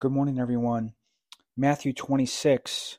Good 0.00 0.12
morning, 0.12 0.38
everyone. 0.38 0.94
Matthew 1.58 1.92
26. 1.92 2.96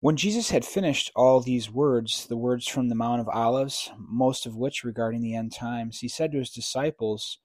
When 0.00 0.16
Jesus 0.16 0.48
had 0.48 0.64
finished 0.64 1.12
all 1.14 1.40
these 1.40 1.70
words, 1.70 2.26
the 2.26 2.36
words 2.38 2.66
from 2.66 2.88
the 2.88 2.94
Mount 2.94 3.20
of 3.20 3.28
Olives, 3.28 3.90
most 3.98 4.46
of 4.46 4.56
which 4.56 4.84
regarding 4.84 5.20
the 5.20 5.34
end 5.34 5.52
times, 5.52 5.98
he 5.98 6.08
said 6.08 6.32
to 6.32 6.38
his 6.38 6.48
disciples, 6.48 7.40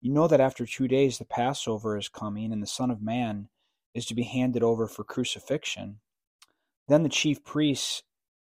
You 0.00 0.12
know 0.12 0.26
that 0.26 0.40
after 0.40 0.66
two 0.66 0.88
days 0.88 1.18
the 1.18 1.24
Passover 1.24 1.96
is 1.96 2.08
coming, 2.08 2.52
and 2.52 2.60
the 2.60 2.66
Son 2.66 2.90
of 2.90 3.00
Man 3.00 3.50
is 3.94 4.04
to 4.06 4.16
be 4.16 4.24
handed 4.24 4.64
over 4.64 4.88
for 4.88 5.04
crucifixion. 5.04 6.00
Then 6.88 7.04
the 7.04 7.08
chief 7.08 7.44
priests 7.44 8.02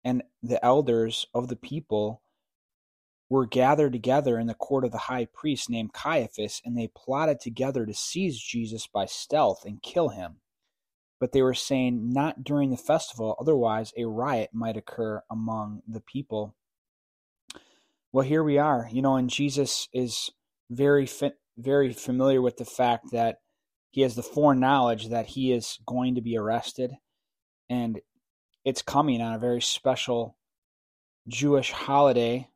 and 0.04 0.22
the 0.40 0.64
elders 0.64 1.26
of 1.34 1.48
the 1.48 1.56
people 1.56 2.22
were 3.30 3.46
gathered 3.46 3.92
together 3.92 4.38
in 4.38 4.46
the 4.46 4.54
court 4.54 4.84
of 4.84 4.92
the 4.92 4.98
high 4.98 5.26
priest 5.26 5.68
named 5.68 5.92
Caiaphas, 5.92 6.62
and 6.64 6.76
they 6.76 6.88
plotted 6.88 7.40
together 7.40 7.84
to 7.84 7.94
seize 7.94 8.40
Jesus 8.40 8.86
by 8.86 9.06
stealth 9.06 9.64
and 9.64 9.82
kill 9.82 10.10
him. 10.10 10.36
But 11.20 11.32
they 11.32 11.42
were 11.42 11.54
saying, 11.54 12.12
Not 12.12 12.44
during 12.44 12.70
the 12.70 12.76
festival, 12.76 13.36
otherwise 13.40 13.92
a 13.96 14.06
riot 14.06 14.50
might 14.52 14.76
occur 14.76 15.22
among 15.30 15.82
the 15.86 16.00
people. 16.00 16.54
Well, 18.12 18.26
here 18.26 18.42
we 18.42 18.56
are, 18.56 18.88
you 18.90 19.02
know, 19.02 19.16
and 19.16 19.28
Jesus 19.28 19.88
is 19.92 20.30
very, 20.70 21.06
fi- 21.06 21.32
very 21.58 21.92
familiar 21.92 22.40
with 22.40 22.56
the 22.56 22.64
fact 22.64 23.10
that 23.12 23.40
he 23.90 24.02
has 24.02 24.14
the 24.14 24.22
foreknowledge 24.22 25.08
that 25.08 25.26
he 25.26 25.52
is 25.52 25.78
going 25.86 26.14
to 26.14 26.22
be 26.22 26.38
arrested, 26.38 26.92
and 27.68 28.00
it's 28.64 28.80
coming 28.80 29.20
on 29.20 29.34
a 29.34 29.38
very 29.38 29.60
special 29.60 30.36
Jewish 31.26 31.72
holiday 31.72 32.48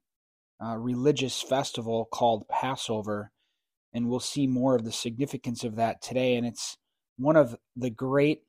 uh, 0.65 0.77
religious 0.77 1.43
festival 1.43 2.07
called 2.11 2.49
Passover, 2.49 3.33
and 3.93 4.09
we'll 4.09 4.21
see 4.21 4.47
more 4.47 4.77
of 4.77 4.85
the 4.85 4.93
significance 4.93 5.65
of 5.65 5.77
that 5.77 6.01
today. 6.03 6.37
And 6.37 6.47
it's 6.47 6.77
one 7.17 7.37
of 7.37 7.57
the 7.77 7.91
great 7.91 8.43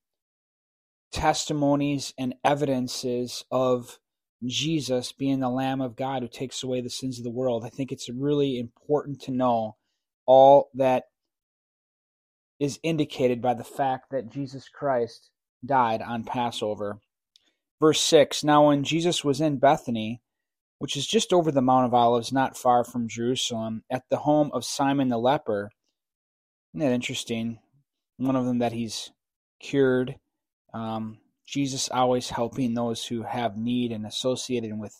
testimonies 1.11 2.13
and 2.17 2.35
evidences 2.43 3.45
of 3.51 3.99
Jesus 4.45 5.11
being 5.11 5.39
the 5.39 5.49
Lamb 5.49 5.81
of 5.81 5.95
God 5.95 6.21
who 6.21 6.27
takes 6.27 6.63
away 6.63 6.81
the 6.81 6.89
sins 6.89 7.17
of 7.17 7.23
the 7.23 7.31
world. 7.31 7.63
I 7.65 7.69
think 7.69 7.91
it's 7.91 8.09
really 8.09 8.59
important 8.59 9.21
to 9.21 9.31
know 9.31 9.77
all 10.25 10.69
that 10.73 11.05
is 12.59 12.79
indicated 12.83 13.41
by 13.41 13.53
the 13.53 13.63
fact 13.63 14.11
that 14.11 14.31
Jesus 14.31 14.69
Christ 14.69 15.29
died 15.65 16.01
on 16.01 16.23
Passover. 16.23 16.99
Verse 17.79 18.01
6 18.01 18.43
Now, 18.43 18.67
when 18.67 18.83
Jesus 18.83 19.23
was 19.23 19.41
in 19.41 19.57
Bethany, 19.57 20.21
which 20.83 20.97
is 20.97 21.07
just 21.07 21.31
over 21.31 21.49
the 21.49 21.61
Mount 21.61 21.85
of 21.85 21.93
Olives, 21.93 22.33
not 22.33 22.57
far 22.57 22.83
from 22.83 23.07
Jerusalem, 23.07 23.85
at 23.89 24.03
the 24.09 24.17
home 24.17 24.51
of 24.53 24.65
Simon 24.65 25.07
the 25.07 25.17
leper. 25.17 25.71
Isn't 26.73 26.85
that 26.85 26.93
interesting? 26.93 27.59
One 28.17 28.35
of 28.35 28.43
them 28.43 28.59
that 28.59 28.73
he's 28.73 29.09
cured. 29.61 30.17
Um, 30.73 31.19
Jesus 31.47 31.87
always 31.87 32.31
helping 32.31 32.73
those 32.73 33.05
who 33.05 33.21
have 33.21 33.55
need 33.55 33.93
and 33.93 34.05
associating 34.05 34.77
with 34.77 34.93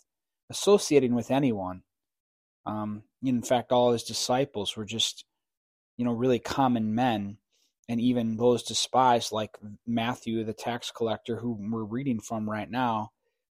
associating 0.49 1.15
with 1.15 1.29
anyone. 1.29 1.81
Um, 2.65 3.03
in 3.21 3.41
fact, 3.41 3.73
all 3.73 3.91
his 3.91 4.03
disciples 4.03 4.77
were 4.77 4.85
just, 4.85 5.25
you 5.97 6.05
know, 6.05 6.13
really 6.13 6.39
common 6.39 6.95
men, 6.95 7.39
and 7.89 7.99
even 7.99 8.37
those 8.37 8.63
despised, 8.63 9.33
like 9.33 9.57
Matthew, 9.85 10.45
the 10.45 10.53
tax 10.53 10.91
collector, 10.95 11.35
who 11.35 11.57
we're 11.59 11.83
reading 11.83 12.21
from 12.21 12.49
right 12.49 12.71
now. 12.71 13.09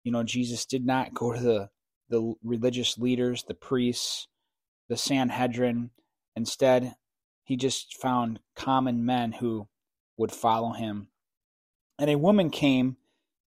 You 0.03 0.11
know, 0.11 0.23
Jesus 0.23 0.65
did 0.65 0.87
not 0.87 1.13
go 1.13 1.31
to 1.31 1.39
the 1.39 1.69
the 2.09 2.35
religious 2.43 2.97
leaders, 2.97 3.43
the 3.43 3.53
priests, 3.53 4.27
the 4.89 4.97
Sanhedrin. 4.97 5.91
Instead, 6.35 6.95
he 7.43 7.55
just 7.55 7.95
found 7.95 8.39
common 8.55 9.05
men 9.05 9.33
who 9.33 9.67
would 10.17 10.31
follow 10.31 10.73
him. 10.73 11.07
And 11.97 12.09
a 12.09 12.17
woman 12.17 12.49
came 12.49 12.97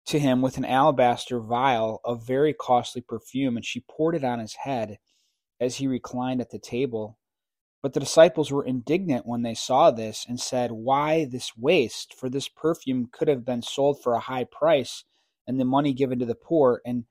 to 0.06 0.18
him 0.18 0.40
with 0.40 0.56
an 0.56 0.64
alabaster 0.64 1.38
vial 1.38 2.00
of 2.04 2.26
very 2.26 2.54
costly 2.54 3.02
perfume, 3.02 3.56
and 3.56 3.64
she 3.64 3.84
poured 3.88 4.14
it 4.14 4.24
on 4.24 4.38
his 4.38 4.54
head 4.54 4.98
as 5.60 5.76
he 5.76 5.86
reclined 5.86 6.40
at 6.40 6.50
the 6.50 6.58
table. 6.58 7.18
But 7.82 7.92
the 7.92 8.00
disciples 8.00 8.50
were 8.50 8.64
indignant 8.64 9.26
when 9.26 9.42
they 9.42 9.54
saw 9.54 9.90
this 9.90 10.24
and 10.28 10.40
said, 10.40 10.72
Why 10.72 11.26
this 11.26 11.56
waste? 11.56 12.14
For 12.14 12.28
this 12.28 12.48
perfume 12.48 13.08
could 13.12 13.28
have 13.28 13.44
been 13.44 13.62
sold 13.62 14.02
for 14.02 14.14
a 14.14 14.20
high 14.20 14.44
price 14.44 15.04
and 15.46 15.60
the 15.60 15.64
money 15.64 15.92
given 15.92 16.18
to 16.18 16.26
the 16.26 16.34
poor. 16.34 16.80
And 16.84 17.04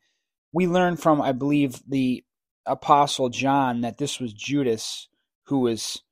we 0.53 0.67
learn 0.67 0.97
from, 0.97 1.21
I 1.21 1.31
believe, 1.31 1.81
the 1.87 2.23
Apostle 2.65 3.29
John 3.29 3.81
that 3.81 3.97
this 3.97 4.19
was 4.19 4.33
Judas 4.33 5.07
who 5.45 5.59
was 5.59 6.03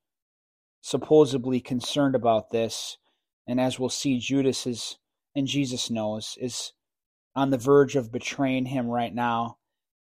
supposedly 0.81 1.59
concerned 1.59 2.15
about 2.15 2.51
this. 2.51 2.97
And 3.47 3.59
as 3.59 3.79
we'll 3.79 3.89
see, 3.89 4.19
Judas 4.19 4.65
is, 4.65 4.97
and 5.35 5.47
Jesus 5.47 5.89
knows, 5.89 6.37
is 6.39 6.73
on 7.35 7.49
the 7.49 7.57
verge 7.57 7.95
of 7.95 8.11
betraying 8.11 8.65
him 8.65 8.87
right 8.87 9.13
now. 9.13 9.57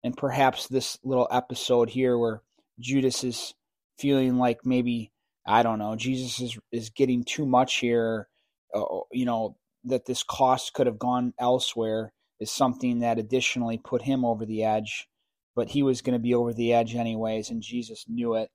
And 0.02 0.16
perhaps 0.16 0.66
this 0.66 0.98
little 1.04 1.28
episode 1.30 1.91
here 1.91 2.18
where 2.18 2.42
Judas 2.78 3.22
is 3.22 3.54
feeling 3.98 4.38
like 4.38 4.64
maybe, 4.64 5.12
I 5.47 5.62
don't 5.62 5.78
know, 5.78 5.94
Jesus 5.97 6.41
is, 6.41 6.58
is 6.72 6.91
getting 6.91 7.24
too 7.24 7.47
much 7.47 7.76
here, 7.76 8.28
uh, 8.74 8.84
you 9.12 9.26
know, 9.26 9.56
that 9.84 10.06
this 10.06 10.22
cost 10.22 10.72
could 10.72 10.86
have 10.86 10.98
gone 10.98 11.34
elsewhere 11.38 12.12
is 12.41 12.51
something 12.51 13.01
that 13.01 13.19
additionally 13.19 13.78
put 13.78 14.03
him 14.03 14.25
over 14.25 14.47
the 14.47 14.65
edge, 14.65 15.09
but 15.55 15.69
he 15.69 15.83
was 15.83 16.03
going 16.03 16.15
to 16.15 16.19
be 16.19 16.34
over 16.34 16.53
the 16.53 16.73
edge 16.73 16.95
anyways, 16.95 17.51
and 17.51 17.62
Jesus 17.62 18.06
knew 18.09 18.34
it. 18.34 18.51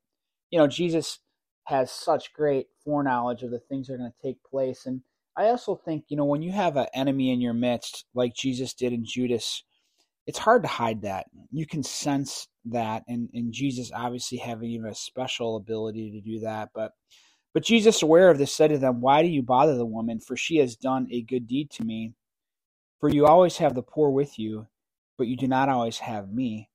You 0.50 0.60
know, 0.60 0.68
Jesus 0.68 1.20
has 1.66 1.92
such 1.92 2.34
great 2.34 2.68
foreknowledge 2.84 3.44
of 3.44 3.52
the 3.52 3.60
things 3.60 3.88
that 3.88 3.94
are 3.94 3.98
going 3.98 4.12
to 4.12 4.28
take 4.28 4.44
place. 4.44 4.86
And 4.86 5.02
I 5.38 5.46
also 5.46 5.76
think, 5.76 6.06
you 6.10 6.18
know, 6.18 6.26
when 6.26 6.42
you 6.42 6.52
have 6.52 6.78
an 6.78 6.88
enemy 6.94 7.32
in 7.32 7.42
your 7.42 7.54
midst, 7.54 8.06
like 8.14 8.36
Jesus 8.36 8.74
did 8.74 8.94
in 8.94 9.04
Judas, 9.06 9.64
it's 10.28 10.40
hard 10.40 10.64
to 10.64 10.70
hide 10.70 11.04
that. 11.04 11.26
You 11.52 11.68
can 11.68 11.84
sense 11.84 12.48
that, 12.66 13.04
and, 13.08 13.30
and 13.34 13.54
Jesus 13.54 13.92
obviously 13.94 14.40
having 14.40 14.72
even 14.72 14.88
a 14.88 14.96
special 14.96 15.56
ability 15.58 16.12
to 16.12 16.22
do 16.22 16.40
that. 16.40 16.70
But 16.74 16.94
but 17.56 17.64
Jesus, 17.64 18.02
aware 18.02 18.30
of 18.30 18.38
this, 18.38 18.54
said 18.54 18.72
to 18.72 18.78
them, 18.78 19.00
Why 19.00 19.22
do 19.22 19.30
you 19.30 19.42
bother 19.42 19.76
the 19.78 19.86
woman? 19.86 20.20
For 20.20 20.36
she 20.36 20.58
has 20.58 20.76
done 20.76 21.08
a 21.10 21.22
good 21.22 21.48
deed 21.48 21.72
to 21.72 21.86
me. 21.86 22.14
For 23.06 23.14
you 23.14 23.28
always 23.28 23.58
have 23.58 23.76
the 23.76 23.84
poor 23.84 24.10
with 24.10 24.40
you, 24.40 24.66
but 25.16 25.28
you 25.28 25.38
do 25.38 25.48
not 25.48 25.70
always 25.70 26.00
have 26.00 26.34
me. 26.34 26.72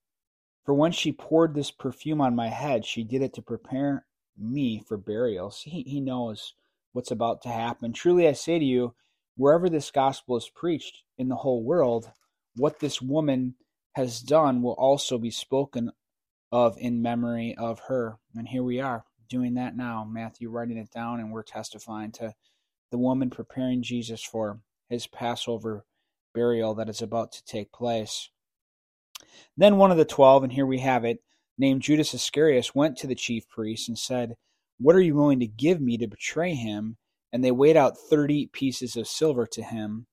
For 0.65 0.73
when 0.73 0.93
she 0.93 1.11
poured 1.11 1.57
this 1.57 1.73
perfume 1.73 2.21
on 2.21 2.37
my 2.37 2.47
head, 2.47 2.85
she 2.85 3.03
did 3.03 3.21
it 3.21 3.35
to 3.35 3.43
prepare 3.43 4.07
me 4.39 4.79
for 4.79 4.97
burial. 4.97 5.51
See, 5.51 5.83
he 5.85 6.01
knows 6.01 6.55
what's 6.93 7.11
about 7.11 7.43
to 7.43 7.49
happen. 7.49 7.93
Truly, 7.93 8.29
I 8.29 8.33
say 8.35 8.61
to 8.61 8.65
you, 8.65 8.95
wherever 9.37 9.69
this 9.69 9.91
gospel 9.91 10.37
is 10.37 10.49
preached 10.49 11.03
in 11.19 11.29
the 11.29 11.35
whole 11.35 11.65
world, 11.65 12.13
what 12.55 12.79
this 12.79 13.03
woman 13.03 13.57
has 13.97 14.21
done 14.21 14.63
will 14.63 14.75
also 14.75 15.19
be 15.19 15.33
spoken 15.33 15.91
of 16.53 16.79
in 16.79 17.03
memory 17.03 17.57
of 17.59 17.81
her. 17.89 18.19
And 18.37 18.47
here 18.47 18.63
we 18.63 18.81
are 18.81 19.05
doing 19.29 19.55
that 19.55 19.77
now. 19.77 20.07
Matthew 20.09 20.49
writing 20.49 20.79
it 20.79 20.93
down, 20.93 21.19
and 21.19 21.33
we're 21.33 21.43
testifying 21.43 22.13
to 22.13 22.35
the 22.93 22.99
woman 22.99 23.31
preparing 23.31 23.83
Jesus 23.83 24.23
for 24.23 24.61
his 24.89 25.09
Passover 25.09 25.85
burial 26.35 26.75
that 26.75 26.89
is 26.89 27.03
about 27.03 27.33
to 27.33 27.45
take 27.45 27.73
place. 27.73 28.31
Then 29.57 29.77
one 29.77 29.91
of 29.91 29.97
the 29.97 30.05
twelve, 30.05 30.43
and 30.43 30.53
here 30.53 30.67
we 30.67 30.79
have 30.79 31.05
it, 31.05 31.23
named 31.59 31.83
Judas 31.83 32.15
Iscariot, 32.15 32.75
went 32.75 32.97
to 32.99 33.07
the 33.07 33.15
chief 33.15 33.49
priests 33.49 33.89
and 33.89 33.99
said, 33.99 34.37
What 34.79 34.97
are 34.97 35.01
you 35.01 35.15
willing 35.15 35.41
to 35.41 35.47
give 35.47 35.81
me 35.81 35.99
to 35.99 36.07
betray 36.07 36.55
him? 36.55 36.97
And 37.33 37.45
they 37.45 37.51
weighed 37.51 37.77
out 37.77 37.99
thirty 37.99 38.47
pieces 38.47 38.97
of 38.97 39.07
silver 39.07 39.47
to 39.53 39.63
him. 39.63 40.07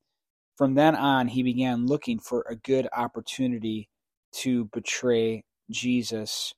From 0.57 0.73
then 0.73 0.95
on, 0.95 1.28
he 1.28 1.44
began 1.44 1.85
looking 1.85 2.19
for 2.19 2.45
a 2.49 2.55
good 2.55 2.88
opportunity 2.95 3.89
to 4.34 4.66
betray 4.66 5.44
Jesus. 5.69 6.53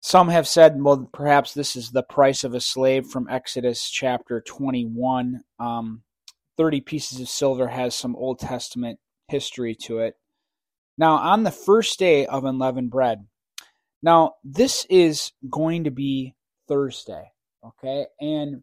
Some 0.00 0.28
have 0.28 0.46
said, 0.46 0.80
well, 0.80 1.08
perhaps 1.12 1.52
this 1.52 1.74
is 1.74 1.90
the 1.90 2.02
price 2.02 2.44
of 2.44 2.54
a 2.54 2.60
slave 2.60 3.06
from 3.06 3.28
Exodus 3.28 3.90
chapter 3.90 4.40
21. 4.40 5.40
Um, 5.58 6.02
30 6.56 6.80
pieces 6.80 7.20
of 7.20 7.28
silver 7.28 7.68
has 7.68 7.94
some 7.94 8.16
Old 8.16 8.38
Testament 8.38 8.98
history 9.28 9.74
to 9.82 9.98
it. 9.98 10.14
Now, 10.98 11.16
on 11.16 11.42
the 11.44 11.50
first 11.50 11.98
day 11.98 12.26
of 12.26 12.44
unleavened 12.44 12.90
bread, 12.90 13.26
now 14.02 14.34
this 14.44 14.86
is 14.88 15.32
going 15.50 15.84
to 15.84 15.90
be 15.90 16.34
Thursday, 16.68 17.32
okay? 17.64 18.06
And 18.20 18.62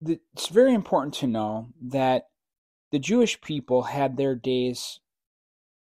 the, 0.00 0.20
it's 0.34 0.48
very 0.48 0.74
important 0.74 1.14
to 1.14 1.26
know 1.26 1.68
that 1.88 2.28
the 2.92 2.98
Jewish 2.98 3.40
people 3.40 3.82
had 3.82 4.16
their 4.16 4.34
days 4.34 5.00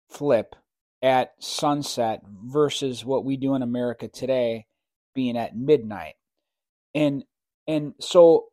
flip 0.09 0.55
at 1.01 1.33
sunset 1.39 2.21
versus 2.45 3.03
what 3.03 3.25
we 3.25 3.35
do 3.35 3.55
in 3.55 3.61
America 3.61 4.07
today 4.07 4.67
being 5.13 5.37
at 5.37 5.55
midnight. 5.55 6.15
And 6.93 7.23
and 7.67 7.93
so 7.99 8.45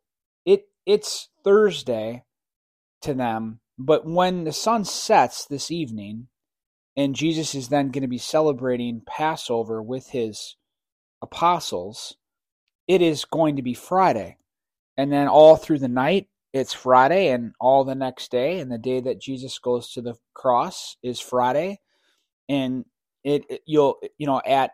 it 0.45 0.65
it's 0.87 1.29
Thursday 1.45 2.25
to 3.03 3.15
them. 3.15 3.61
But 3.79 4.07
when 4.07 4.45
the 4.45 4.53
sun 4.53 4.85
sets 4.85 5.47
this 5.47 5.71
evening, 5.71 6.29
and 6.97 7.15
Jesus 7.15 7.55
is 7.55 7.69
then 7.69 7.91
going 7.91 8.03
to 8.03 8.09
be 8.09 8.19
celebrating 8.19 9.03
Passover 9.07 9.83
with 9.83 10.11
his 10.11 10.57
apostles, 11.23 12.17
it 12.87 13.01
is 13.01 13.25
going 13.25 13.57
to 13.57 13.63
be 13.63 13.75
Friday. 13.75 14.37
And 14.97 15.13
then 15.13 15.29
all 15.29 15.57
through 15.57 15.79
the 15.79 15.89
night, 15.89 16.29
it's 16.53 16.75
Friday, 16.75 17.29
and 17.29 17.53
all 17.61 17.85
the 17.85 17.95
next 17.95 18.31
day, 18.31 18.59
and 18.59 18.71
the 18.71 18.79
day 18.79 19.01
that 19.01 19.21
Jesus 19.21 19.59
goes 19.59 19.93
to 19.93 20.03
the 20.03 20.17
cross 20.35 20.97
is 21.03 21.21
Friday. 21.21 21.81
And 22.49 22.85
it, 23.23 23.45
it 23.49 23.63
you'll 23.67 24.01
you 24.19 24.27
know 24.27 24.43
at 24.45 24.73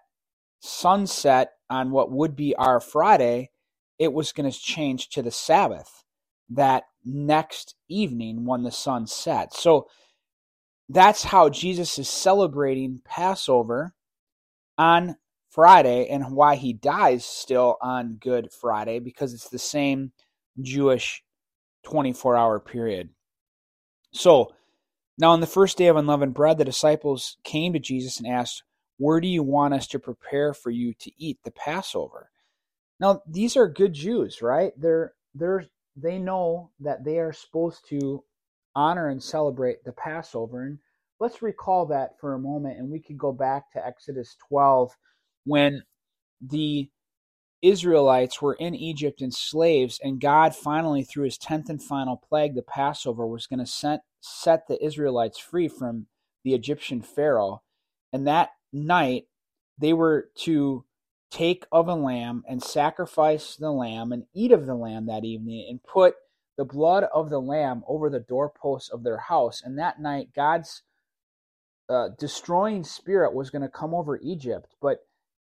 sunset 0.61 1.53
on 1.69 1.91
what 1.91 2.11
would 2.11 2.35
be 2.35 2.57
our 2.57 2.81
Friday, 2.81 3.51
it 3.99 4.13
was 4.13 4.33
going 4.33 4.51
to 4.51 4.59
change 4.59 5.11
to 5.11 5.23
the 5.23 5.31
Sabbath 5.31 6.03
that 6.51 6.85
next 7.05 7.75
evening 7.89 8.45
when 8.45 8.63
the 8.63 8.71
sun 8.71 9.07
set. 9.07 9.55
So 9.55 9.89
that's 10.89 11.25
how 11.25 11.49
Jesus 11.49 11.99
is 11.99 12.09
celebrating 12.09 13.01
Passover 13.05 13.95
on 14.79 15.17
Friday 15.51 16.09
and 16.09 16.33
why 16.33 16.57
he 16.57 16.73
dies 16.73 17.25
still 17.25 17.77
on 17.81 18.19
Good 18.21 18.53
Friday 18.53 18.99
because 18.99 19.33
it's 19.35 19.49
the 19.49 19.59
same 19.59 20.13
Jewish 20.61 21.23
24 21.85 22.37
hour 22.37 22.61
period. 22.61 23.11
So 24.13 24.53
now 25.19 25.31
on 25.31 25.41
the 25.41 25.47
first 25.47 25.79
day 25.79 25.87
of 25.87 25.97
unleavened 25.97 26.35
bread, 26.35 26.59
the 26.59 26.65
disciples 26.65 27.37
came 27.43 27.73
to 27.73 27.79
Jesus 27.79 28.19
and 28.19 28.27
asked, 28.27 28.63
Where 28.99 29.21
do 29.21 29.29
you 29.29 29.43
want 29.43 29.75
us 29.75 29.87
to 29.89 29.99
prepare 29.99 30.53
for 30.53 30.71
you 30.71 30.95
to 31.01 31.11
eat 31.17 31.39
the 31.45 31.51
Passover? 31.51 32.31
Now 33.01 33.23
these 33.27 33.57
are 33.57 33.69
good 33.69 33.93
Jews, 33.93 34.43
right? 34.43 34.73
They're 34.77 35.15
they're 35.35 35.67
they 35.97 36.19
know 36.19 36.71
that 36.81 37.05
they 37.05 37.19
are 37.19 37.33
supposed 37.33 37.89
to 37.89 38.23
honor 38.75 39.09
and 39.09 39.23
celebrate 39.23 39.85
the 39.85 39.93
Passover. 39.93 40.63
And 40.65 40.79
let's 41.19 41.43
recall 41.43 41.87
that 41.87 42.21
for 42.21 42.35
a 42.35 42.39
moment, 42.39 42.79
and 42.79 42.91
we 42.91 43.01
could 43.01 43.19
go 43.19 43.33
back 43.33 43.73
to 43.73 43.85
Exodus 43.85 44.37
12 44.49 44.93
when 45.45 45.83
the 46.41 46.91
Israelites 47.63 48.43
were 48.43 48.55
in 48.55 48.75
Egypt 48.75 49.23
and 49.23 49.35
slaves, 49.35 49.99
and 50.03 50.21
God 50.21 50.55
finally, 50.55 51.03
through 51.03 51.25
his 51.25 51.39
10th 51.39 51.69
and 51.69 51.83
final 51.83 52.17
plague, 52.17 52.55
the 52.55 52.63
Passover, 52.63 53.27
was 53.27 53.47
going 53.47 53.61
to 53.61 53.67
set, 53.67 54.01
set 54.21 54.69
the 54.69 54.83
Israelites 54.85 55.39
free 55.39 55.69
from 55.69 56.07
the 56.45 56.55
Egyptian 56.55 57.03
Pharaoh. 57.03 57.63
And 58.13 58.27
that 58.27 58.51
night, 58.73 59.25
they 59.79 59.93
were 59.93 60.31
to 60.41 60.85
take 61.31 61.67
of 61.73 61.89
a 61.89 61.95
lamb 61.95 62.45
and 62.49 62.63
sacrifice 62.63 63.57
the 63.57 63.71
lamb 63.71 64.13
and 64.13 64.25
eat 64.35 64.53
of 64.53 64.67
the 64.67 64.75
lamb 64.75 65.07
that 65.07 65.25
evening 65.25 65.67
and 65.69 65.83
put 65.83 66.15
the 66.57 66.65
blood 66.65 67.05
of 67.13 67.31
the 67.31 67.41
lamb 67.41 67.83
over 67.87 68.09
the 68.09 68.21
doorposts 68.21 68.91
of 68.91 69.03
their 69.03 69.19
house. 69.19 69.63
And 69.63 69.79
that 69.79 70.01
night, 70.01 70.29
God's 70.35 70.83
uh, 71.89 72.09
destroying 72.19 72.85
spirit 72.85 73.35
was 73.35 73.51
going 73.51 73.63
to 73.63 73.69
come 73.69 73.95
over 73.95 74.19
Egypt. 74.19 74.75
But 74.81 75.07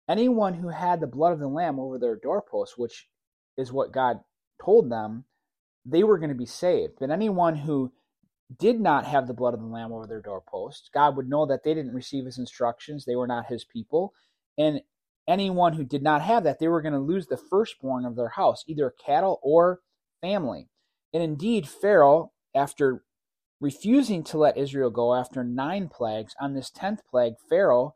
anyone 0.09 0.55
who 0.55 0.69
had 0.69 1.01
the 1.01 1.07
blood 1.07 1.33
of 1.33 1.41
the 1.41 1.49
lamb 1.49 1.81
over 1.81 1.99
their 1.99 2.17
doorposts, 2.17 2.79
which 2.79 3.09
is 3.57 3.73
what 3.73 3.93
God 3.93 4.21
told 4.65 4.91
them, 4.91 5.25
they 5.85 6.05
were 6.05 6.19
going 6.19 6.31
to 6.31 6.37
be 6.37 6.47
saved. 6.47 6.95
But 7.01 7.11
anyone 7.11 7.57
who 7.57 7.93
did 8.59 8.81
not 8.81 9.07
have 9.07 9.27
the 9.27 9.35
blood 9.35 9.55
of 9.55 9.61
the 9.61 9.67
lamb 9.67 9.93
over 9.93 10.07
their 10.07 10.21
doorposts, 10.21 10.91
God 10.93 11.17
would 11.17 11.29
know 11.29 11.47
that 11.47 11.65
they 11.65 11.75
didn't 11.75 11.95
receive 11.95 12.27
his 12.27 12.39
instructions, 12.39 13.05
they 13.05 13.17
were 13.17 13.27
not 13.27 13.47
his 13.47 13.65
people. 13.65 14.13
And 14.59 14.83
anyone 15.29 15.75
who 15.75 15.85
did 15.85 16.03
not 16.03 16.23
have 16.23 16.45
that, 16.45 16.59
they 16.59 16.69
were 16.69 16.83
going 16.83 16.95
to 16.95 16.99
lose 16.99 17.27
the 17.27 17.37
firstborn 17.37 18.05
of 18.05 18.17
their 18.17 18.31
house, 18.31 18.65
either 18.67 18.95
cattle 19.05 19.41
or 19.43 19.81
family. 20.21 20.69
And 21.13 21.23
indeed, 21.23 21.69
Pharaoh, 21.69 22.33
after 22.55 23.05
refusing 23.61 24.25
to 24.25 24.39
let 24.39 24.57
Israel 24.57 24.91
go 24.91 25.15
after 25.15 25.45
nine 25.45 25.89
plagues, 25.89 26.35
on 26.41 26.55
this 26.55 26.71
tenth 26.71 27.03
plague, 27.09 27.35
Pharaoh 27.49 27.95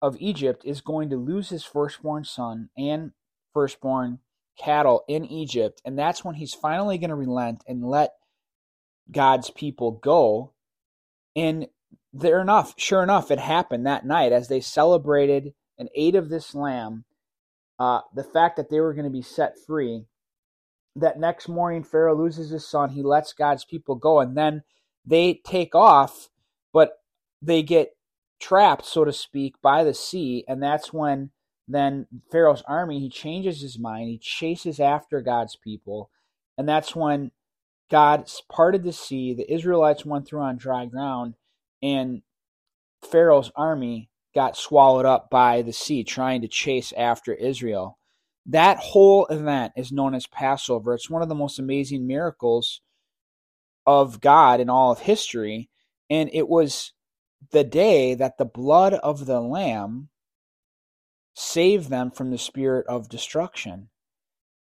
of 0.00 0.16
Egypt 0.18 0.62
is 0.64 0.80
going 0.80 1.10
to 1.10 1.16
lose 1.16 1.50
his 1.50 1.64
firstborn 1.64 2.24
son 2.24 2.70
and 2.76 3.12
firstborn 3.52 4.20
cattle 4.58 5.04
in 5.08 5.24
Egypt. 5.24 5.82
And 5.84 5.98
that's 5.98 6.24
when 6.24 6.36
he's 6.36 6.54
finally 6.54 6.98
going 6.98 7.10
to 7.10 7.16
relent 7.16 7.62
and 7.66 7.84
let 7.84 8.14
God's 9.10 9.50
people 9.50 9.92
go. 9.92 10.52
And 11.36 11.68
there 12.12 12.40
enough, 12.40 12.74
sure 12.76 13.02
enough, 13.02 13.30
it 13.30 13.38
happened 13.38 13.86
that 13.86 14.06
night 14.06 14.32
as 14.32 14.48
they 14.48 14.60
celebrated 14.60 15.52
and 15.80 15.88
ate 15.94 16.14
of 16.14 16.28
this 16.28 16.54
lamb, 16.54 17.04
uh, 17.80 18.02
the 18.14 18.22
fact 18.22 18.56
that 18.58 18.68
they 18.68 18.78
were 18.78 18.92
going 18.92 19.06
to 19.06 19.10
be 19.10 19.22
set 19.22 19.58
free, 19.58 20.04
that 20.94 21.18
next 21.18 21.48
morning 21.48 21.82
Pharaoh 21.82 22.14
loses 22.14 22.50
his 22.50 22.68
son, 22.68 22.90
he 22.90 23.02
lets 23.02 23.32
God's 23.32 23.64
people 23.64 23.94
go, 23.94 24.20
and 24.20 24.36
then 24.36 24.62
they 25.06 25.40
take 25.44 25.74
off, 25.74 26.28
but 26.72 26.98
they 27.40 27.62
get 27.62 27.96
trapped, 28.38 28.84
so 28.84 29.04
to 29.04 29.12
speak, 29.12 29.54
by 29.62 29.82
the 29.82 29.94
sea, 29.94 30.44
and 30.46 30.62
that's 30.62 30.92
when 30.92 31.30
then 31.66 32.06
Pharaoh's 32.30 32.62
army 32.68 33.00
he 33.00 33.08
changes 33.08 33.62
his 33.62 33.78
mind, 33.78 34.08
he 34.08 34.18
chases 34.18 34.78
after 34.78 35.22
God's 35.22 35.56
people, 35.56 36.10
and 36.58 36.68
that's 36.68 36.94
when 36.94 37.30
God 37.90 38.30
parted 38.50 38.84
the 38.84 38.92
sea, 38.92 39.32
the 39.32 39.50
Israelites 39.50 40.04
went 40.04 40.26
through 40.28 40.42
on 40.42 40.58
dry 40.58 40.84
ground, 40.84 41.34
and 41.82 42.20
Pharaoh's 43.10 43.50
army 43.56 44.10
got 44.34 44.56
swallowed 44.56 45.06
up 45.06 45.28
by 45.30 45.62
the 45.62 45.72
sea 45.72 46.04
trying 46.04 46.42
to 46.42 46.48
chase 46.48 46.92
after 46.96 47.34
Israel. 47.34 47.98
That 48.46 48.78
whole 48.78 49.26
event 49.26 49.72
is 49.76 49.92
known 49.92 50.14
as 50.14 50.26
Passover. 50.26 50.94
It's 50.94 51.10
one 51.10 51.22
of 51.22 51.28
the 51.28 51.34
most 51.34 51.58
amazing 51.58 52.06
miracles 52.06 52.80
of 53.86 54.20
God 54.20 54.60
in 54.60 54.70
all 54.70 54.92
of 54.92 55.00
history. 55.00 55.68
And 56.08 56.30
it 56.32 56.48
was 56.48 56.92
the 57.52 57.64
day 57.64 58.14
that 58.14 58.38
the 58.38 58.44
blood 58.44 58.94
of 58.94 59.26
the 59.26 59.40
Lamb 59.40 60.08
saved 61.34 61.90
them 61.90 62.10
from 62.10 62.30
the 62.30 62.38
spirit 62.38 62.86
of 62.86 63.08
destruction. 63.08 63.88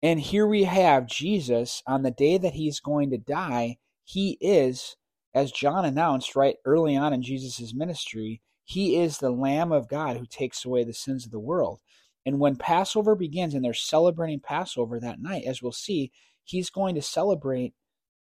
And 0.01 0.19
here 0.19 0.45
we 0.45 0.65
have 0.65 1.07
Jesus 1.07 1.81
on 1.87 2.03
the 2.03 2.11
day 2.11 2.37
that 2.37 2.53
he's 2.53 2.79
going 2.79 3.09
to 3.11 3.17
die. 3.17 3.77
He 4.03 4.37
is, 4.39 4.95
as 5.33 5.51
John 5.51 5.85
announced 5.85 6.35
right 6.35 6.55
early 6.65 6.95
on 6.95 7.13
in 7.13 7.23
Jesus' 7.23 7.73
ministry, 7.73 8.41
he 8.67 8.97
is 8.97 9.17
the 9.17 9.31
Lamb 9.31 9.71
of 9.71 9.87
God 9.87 10.17
who 10.17 10.25
takes 10.25 10.65
away 10.65 10.83
the 10.83 10.93
sins 10.93 11.23
of 11.25 11.31
the 11.31 11.39
world. 11.39 11.79
And 12.25 12.37
when 12.37 12.57
Passover 12.57 13.15
begins 13.15 13.53
and 13.53 13.63
they're 13.63 13.73
celebrating 13.73 14.41
Passover 14.41 14.99
that 14.99 15.21
night, 15.21 15.45
as 15.47 15.61
we'll 15.61 15.71
see, 15.71 16.11
he's 16.43 16.69
going 16.69 16.93
to 16.95 17.01
celebrate 17.01 17.73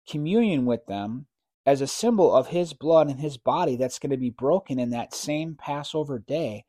communion 0.07 0.67
with 0.67 0.85
them 0.85 1.27
as 1.65 1.81
a 1.81 1.87
symbol 1.87 2.37
of 2.37 2.49
his 2.49 2.75
blood 2.75 3.09
and 3.09 3.19
his 3.19 3.39
body 3.39 3.77
that's 3.77 3.99
going 3.99 4.11
to 4.11 4.19
be 4.19 4.29
broken 4.29 4.79
in 4.79 4.91
that 4.91 5.15
same 5.15 5.57
Passover 5.59 6.19
day. 6.19 6.67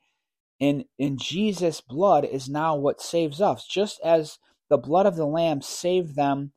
And 0.61 0.85
in 0.97 1.17
Jesus' 1.17 1.81
blood 1.81 2.23
is 2.23 2.47
now 2.47 2.77
what 2.77 3.01
saves 3.01 3.41
us, 3.41 3.67
just 3.67 3.99
as 4.01 4.39
the 4.69 4.77
blood 4.77 5.05
of 5.05 5.17
the 5.17 5.27
Lamb 5.27 5.61
saved 5.61 6.15
them 6.15 6.53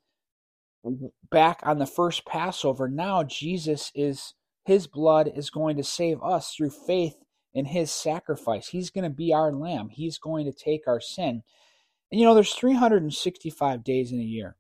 back 1.29 1.59
on 1.65 1.81
the 1.81 1.87
first 1.87 2.25
Passover. 2.25 2.87
Now 2.87 3.25
Jesus 3.25 3.91
is 3.97 4.35
his 4.71 4.87
blood 4.87 5.29
is 5.35 5.51
going 5.51 5.77
to 5.77 5.83
save 5.83 6.23
us 6.23 6.55
through 6.55 6.71
faith 6.71 7.17
in 7.53 7.65
his 7.65 7.91
sacrifice. 7.91 8.69
He's 8.69 8.89
going 8.89 9.03
to 9.03 9.11
be 9.11 9.33
our 9.33 9.51
lamb. 9.51 9.89
He's 9.89 10.17
going 10.17 10.45
to 10.45 10.53
take 10.53 10.87
our 10.87 11.01
sin. 11.01 11.43
And 12.13 12.21
you 12.21 12.25
know, 12.25 12.35
there's 12.35 12.55
365 12.55 13.83
days 13.83 14.13
in 14.13 14.21
a 14.21 14.23
year. 14.23 14.55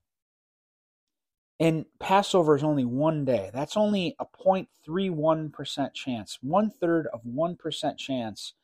And 1.61 1.85
Passover 2.00 2.57
is 2.57 2.64
only 2.64 2.85
one 2.85 3.25
day. 3.25 3.50
That's 3.55 3.76
only 3.76 4.17
a 4.19 4.26
0.31% 4.26 5.95
chance, 5.95 6.38
one 6.43 6.73
third 6.73 7.07
of 7.12 7.21
1% 7.23 7.97
chance 7.97 8.55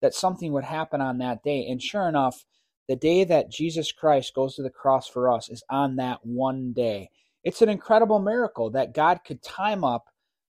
that 0.00 0.14
something 0.14 0.54
would 0.54 0.64
happen 0.64 1.02
on 1.02 1.18
that 1.18 1.42
day. 1.42 1.66
And 1.66 1.82
sure 1.82 2.08
enough, 2.08 2.46
the 2.88 2.96
day 2.96 3.24
that 3.24 3.50
Jesus 3.50 3.92
Christ 3.92 4.34
goes 4.34 4.54
to 4.54 4.62
the 4.62 4.70
cross 4.70 5.06
for 5.06 5.30
us 5.30 5.50
is 5.50 5.62
on 5.68 5.96
that 5.96 6.20
one 6.24 6.72
day. 6.72 7.10
It's 7.42 7.60
an 7.60 7.68
incredible 7.68 8.20
miracle 8.20 8.70
that 8.70 8.94
God 8.94 9.20
could 9.26 9.42
time 9.42 9.84
up 9.84 10.06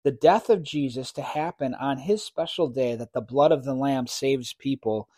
the 0.05 0.13
death 0.13 0.51
of 0.51 0.63
Jesus 0.63 1.11
to 1.13 1.23
happen 1.23 1.75
on 1.75 1.99
his 1.99 2.23
special 2.23 2.69
day 2.69 2.95
that 2.95 3.15
the 3.15 3.23
blood 3.23 3.53
of 3.53 3.65
the 3.65 3.75
Lamb 3.75 4.07
saves 4.07 4.53
people. 4.53 5.09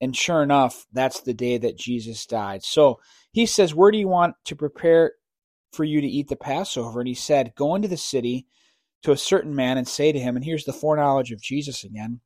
And 0.00 0.16
sure 0.16 0.42
enough, 0.42 0.86
that's 0.92 1.20
the 1.20 1.34
day 1.34 1.58
that 1.58 1.76
Jesus 1.76 2.24
died. 2.24 2.64
So 2.64 3.00
he 3.32 3.44
says, 3.44 3.74
Where 3.74 3.90
do 3.90 3.98
you 3.98 4.08
want 4.08 4.34
to 4.46 4.56
prepare 4.56 5.12
for 5.72 5.84
you 5.84 6.00
to 6.00 6.06
eat 6.06 6.28
the 6.28 6.36
Passover? 6.36 7.00
And 7.00 7.08
he 7.08 7.14
said, 7.14 7.54
Go 7.54 7.74
into 7.74 7.86
the 7.86 7.98
city 7.98 8.46
to 9.02 9.12
a 9.12 9.16
certain 9.16 9.54
man 9.54 9.76
and 9.76 9.86
say 9.86 10.10
to 10.10 10.18
him, 10.18 10.36
and 10.36 10.44
here's 10.44 10.64
the 10.64 10.72
foreknowledge 10.72 11.32
of 11.32 11.42
Jesus 11.42 11.84
again. 11.84 12.20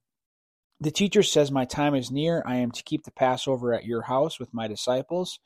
The 0.81 0.91
teacher 0.93 1.23
says, 1.23 1.51
My 1.51 1.65
time 1.65 1.97
is 1.97 2.13
near. 2.13 2.45
I 2.47 2.57
am 2.57 2.71
to 2.73 2.83
keep 2.83 3.05
the 3.05 3.11
Passover 3.11 3.75
at 3.75 3.85
your 3.85 4.03
house 4.03 4.39
with 4.39 4.55
my 4.55 4.69
disciples. 4.69 5.41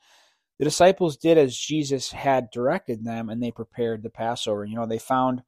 The 0.59 0.65
disciples 0.65 1.17
did 1.17 1.37
as 1.37 1.57
Jesus 1.57 2.11
had 2.11 2.49
directed 2.51 3.05
them, 3.05 3.29
and 3.29 3.41
they 3.41 3.51
prepared 3.51 4.03
the 4.03 4.09
Passover. 4.09 4.65
You 4.65 4.75
know, 4.75 4.85
they 4.85 4.99
found 4.99 5.41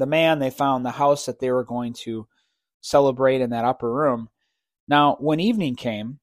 the 0.00 0.06
man, 0.06 0.38
they 0.38 0.50
found 0.50 0.84
the 0.84 0.90
house 0.90 1.26
that 1.26 1.38
they 1.38 1.50
were 1.50 1.64
going 1.64 1.92
to 1.92 2.26
celebrate 2.80 3.40
in 3.40 3.50
that 3.50 3.64
upper 3.64 3.92
room. 3.92 4.28
Now, 4.88 5.16
when 5.20 5.38
evening 5.38 5.76
came, 5.76 6.18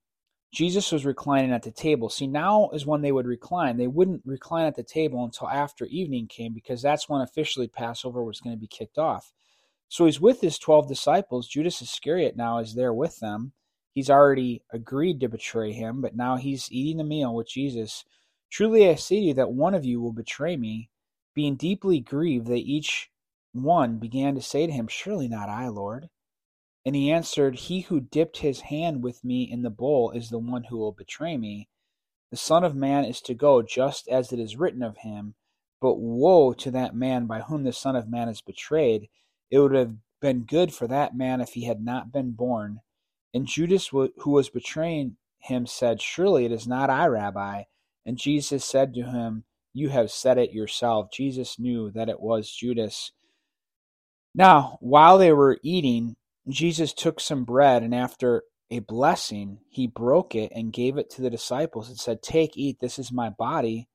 Jesus 0.52 0.92
was 0.92 1.06
reclining 1.06 1.52
at 1.52 1.64
the 1.64 1.72
table. 1.72 2.10
See, 2.10 2.28
now 2.28 2.70
is 2.70 2.86
when 2.86 3.02
they 3.02 3.12
would 3.12 3.28
recline. 3.28 3.78
They 3.78 3.88
wouldn't 3.88 4.22
recline 4.26 4.66
at 4.66 4.76
the 4.76 4.84
table 4.84 5.24
until 5.24 5.50
after 5.50 5.86
evening 5.86 6.28
came 6.28 6.54
because 6.54 6.82
that's 6.82 7.08
when 7.08 7.22
officially 7.22 7.68
Passover 7.68 8.24
was 8.24 8.40
going 8.40 8.56
to 8.56 8.60
be 8.60 8.68
kicked 8.68 8.98
off. 8.98 9.32
So 9.90 10.06
he's 10.06 10.20
with 10.20 10.42
his 10.42 10.58
12 10.58 10.88
disciples. 10.88 11.48
Judas 11.48 11.82
Iscariot 11.82 12.36
now 12.36 12.60
is 12.60 12.76
there 12.76 12.94
with 12.94 13.20
them. 13.20 13.54
He's 13.94 14.10
already 14.10 14.64
agreed 14.72 15.20
to 15.22 15.30
betray 15.30 15.72
him, 15.72 16.02
but 16.02 16.16
now 16.16 16.36
he's 16.36 16.72
eating 16.72 16.98
the 16.98 17.04
meal 17.04 17.34
with 17.34 17.50
Jesus. 17.50 18.06
Truly 18.50 18.90
I 18.90 18.96
say 18.96 19.16
to 19.16 19.22
you 19.22 19.34
that 19.36 19.52
one 19.52 19.74
of 19.74 19.86
you 19.86 20.02
will 20.02 20.14
betray 20.14 20.56
me. 20.56 20.90
Being 21.34 21.56
deeply 21.56 22.00
grieved, 22.00 22.48
they 22.48 22.58
each 22.58 23.10
one 23.54 23.98
began 23.98 24.36
to 24.36 24.42
say 24.42 24.66
to 24.66 24.72
him, 24.72 24.88
Surely 24.88 25.28
not 25.28 25.50
I, 25.50 25.68
Lord. 25.68 26.10
And 26.86 26.96
he 26.96 27.12
answered, 27.12 27.56
He 27.56 27.82
who 27.82 28.00
dipped 28.00 28.38
his 28.38 28.62
hand 28.62 29.04
with 29.04 29.24
me 29.24 29.44
in 29.44 29.62
the 29.62 29.70
bowl 29.70 30.12
is 30.12 30.30
the 30.30 30.40
one 30.40 30.66
who 30.66 30.78
will 30.78 30.92
betray 30.94 31.38
me. 31.38 31.68
The 32.32 32.38
Son 32.38 32.64
of 32.64 32.76
Man 32.76 33.06
is 33.06 33.22
to 33.22 33.34
go 33.34 33.62
just 33.62 34.08
as 34.08 34.32
it 34.32 34.40
is 34.40 34.58
written 34.58 34.84
of 34.84 34.98
him. 34.98 35.36
But 35.80 35.96
woe 35.96 36.54
to 36.54 36.72
that 36.72 36.96
man 36.96 37.26
by 37.26 37.42
whom 37.42 37.64
the 37.64 37.74
Son 37.74 37.96
of 37.96 38.10
Man 38.10 38.30
is 38.30 38.42
betrayed. 38.42 39.10
It 39.52 39.60
would 39.60 39.74
have 39.74 39.96
been 40.20 40.44
good 40.44 40.74
for 40.74 40.88
that 40.88 41.16
man 41.16 41.42
if 41.42 41.50
he 41.50 41.66
had 41.66 41.82
not 41.82 42.12
been 42.12 42.32
born. 42.32 42.82
And 43.34 43.46
Judas, 43.46 43.88
who 43.90 44.12
was 44.26 44.50
betraying 44.50 45.18
him, 45.40 45.66
said, 45.68 46.02
Surely 46.02 46.46
it 46.46 46.52
is 46.52 46.68
not 46.68 46.90
I, 46.90 47.06
Rabbi. 47.08 47.64
And 48.06 48.18
Jesus 48.18 48.66
said 48.66 48.94
to 48.94 49.04
him, 49.04 49.44
You 49.74 49.90
have 49.90 50.10
said 50.10 50.38
it 50.38 50.54
yourself. 50.54 51.12
Jesus 51.12 51.60
knew 51.60 51.92
that 51.92 52.10
it 52.10 52.20
was 52.20 52.50
Judas. 52.50 53.12
Now, 54.38 54.78
while 54.82 55.18
they 55.18 55.34
were 55.34 55.58
eating, 55.64 56.16
Jesus 56.48 56.94
took 56.94 57.20
some 57.20 57.44
bread, 57.44 57.82
and 57.82 57.96
after 57.96 58.44
a 58.70 58.80
blessing, 58.80 59.58
he 59.68 59.88
broke 59.88 60.36
it 60.36 60.52
and 60.54 60.72
gave 60.72 60.96
it 60.98 61.10
to 61.12 61.24
the 61.24 61.32
disciples 61.32 61.90
and 61.90 61.98
said, 61.98 62.22
Take, 62.22 62.56
eat, 62.56 62.80
this 62.80 63.00
is 63.00 63.12
my 63.12 63.32
body. 63.32 63.90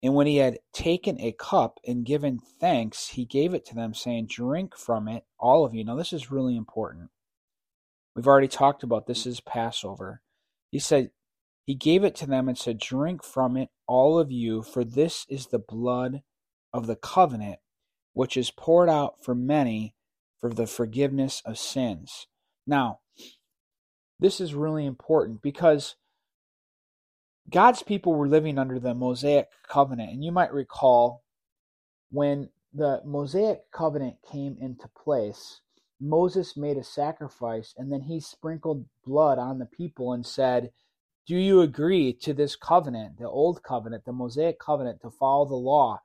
And 0.00 0.14
when 0.14 0.28
he 0.28 0.36
had 0.36 0.60
taken 0.72 1.20
a 1.20 1.32
cup 1.32 1.80
and 1.84 2.06
given 2.06 2.38
thanks, 2.38 3.08
he 3.08 3.24
gave 3.24 3.52
it 3.52 3.66
to 3.66 3.74
them, 3.74 3.94
saying, 3.94 4.28
Drink 4.28 4.76
from 4.76 5.08
it, 5.08 5.24
all 5.40 5.64
of 5.64 5.74
you. 5.74 5.84
Now, 5.84 5.96
this 5.96 6.12
is 6.12 6.30
really 6.30 6.56
important. 6.56 7.10
We've 8.14 8.28
already 8.28 8.46
talked 8.46 8.84
about 8.84 9.08
this 9.08 9.26
is 9.26 9.40
Passover. 9.40 10.22
He 10.70 10.78
said, 10.78 11.10
he 11.64 11.74
gave 11.74 12.04
it 12.04 12.14
to 12.16 12.26
them 12.26 12.48
and 12.48 12.56
said, 12.56 12.78
Drink 12.78 13.24
from 13.24 13.56
it, 13.56 13.70
all 13.88 14.20
of 14.20 14.30
you, 14.30 14.62
for 14.62 14.84
this 14.84 15.26
is 15.28 15.48
the 15.48 15.58
blood 15.58 16.22
of 16.72 16.86
the 16.86 16.96
covenant, 16.96 17.58
which 18.14 18.36
is 18.36 18.50
poured 18.50 18.88
out 18.88 19.22
for 19.22 19.34
many 19.34 19.94
for 20.40 20.52
the 20.52 20.66
forgiveness 20.66 21.42
of 21.44 21.58
sins. 21.58 22.26
Now, 22.66 23.00
this 24.18 24.40
is 24.40 24.54
really 24.54 24.86
important 24.86 25.42
because 25.42 25.96
God's 27.50 27.82
people 27.82 28.14
were 28.14 28.28
living 28.28 28.58
under 28.58 28.78
the 28.78 28.94
Mosaic 28.94 29.48
covenant. 29.68 30.12
And 30.12 30.24
you 30.24 30.32
might 30.32 30.52
recall 30.52 31.24
when 32.10 32.48
the 32.72 33.02
Mosaic 33.04 33.70
covenant 33.70 34.16
came 34.30 34.56
into 34.60 34.88
place, 34.88 35.60
Moses 36.00 36.56
made 36.56 36.76
a 36.76 36.84
sacrifice 36.84 37.74
and 37.76 37.92
then 37.92 38.02
he 38.02 38.20
sprinkled 38.20 38.86
blood 39.04 39.38
on 39.38 39.58
the 39.58 39.66
people 39.66 40.12
and 40.12 40.24
said, 40.24 40.70
do 41.26 41.36
you 41.36 41.62
agree 41.62 42.12
to 42.12 42.34
this 42.34 42.54
covenant, 42.54 43.18
the 43.18 43.28
old 43.28 43.62
covenant, 43.62 44.04
the 44.04 44.12
Mosaic 44.12 44.58
covenant, 44.58 45.00
to 45.00 45.10
follow 45.10 45.46
the 45.46 45.54
law? 45.54 46.00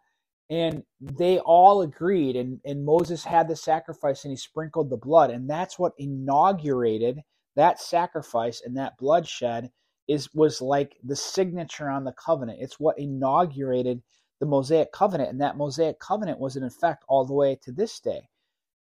And 0.50 0.84
they 1.00 1.39
all 1.39 1.82
agreed, 1.82 2.36
and, 2.36 2.60
and 2.65 2.84
Moses 2.84 3.24
had 3.24 3.48
the 3.48 3.56
sacrifice 3.56 4.24
and 4.24 4.32
he 4.32 4.38
sprinkled 4.38 4.89
the 4.89 4.98
blood. 4.98 5.29
And 5.29 5.48
that's 5.50 5.77
what 5.77 5.94
inaugurated 5.98 7.20
that 7.56 7.79
sacrifice 7.79 8.62
and 8.65 8.77
that 8.77 8.98
bloodshed 8.98 9.72
is 10.08 10.34
was 10.34 10.60
like 10.62 10.98
the 11.03 11.15
signature 11.15 11.89
on 11.89 12.03
the 12.03 12.13
covenant. 12.13 12.60
It's 12.62 12.79
what 12.79 12.98
inaugurated 12.98 14.01
the 14.39 14.48
Mosaic 14.48 14.91
covenant, 14.91 15.29
and 15.29 15.41
that 15.41 15.58
Mosaic 15.58 16.00
covenant 16.00 16.39
was 16.39 16.56
in 16.56 16.63
effect 16.63 17.03
all 17.08 17.25
the 17.25 17.34
way 17.34 17.60
to 17.63 17.72
this 17.72 18.00
day. 18.00 18.29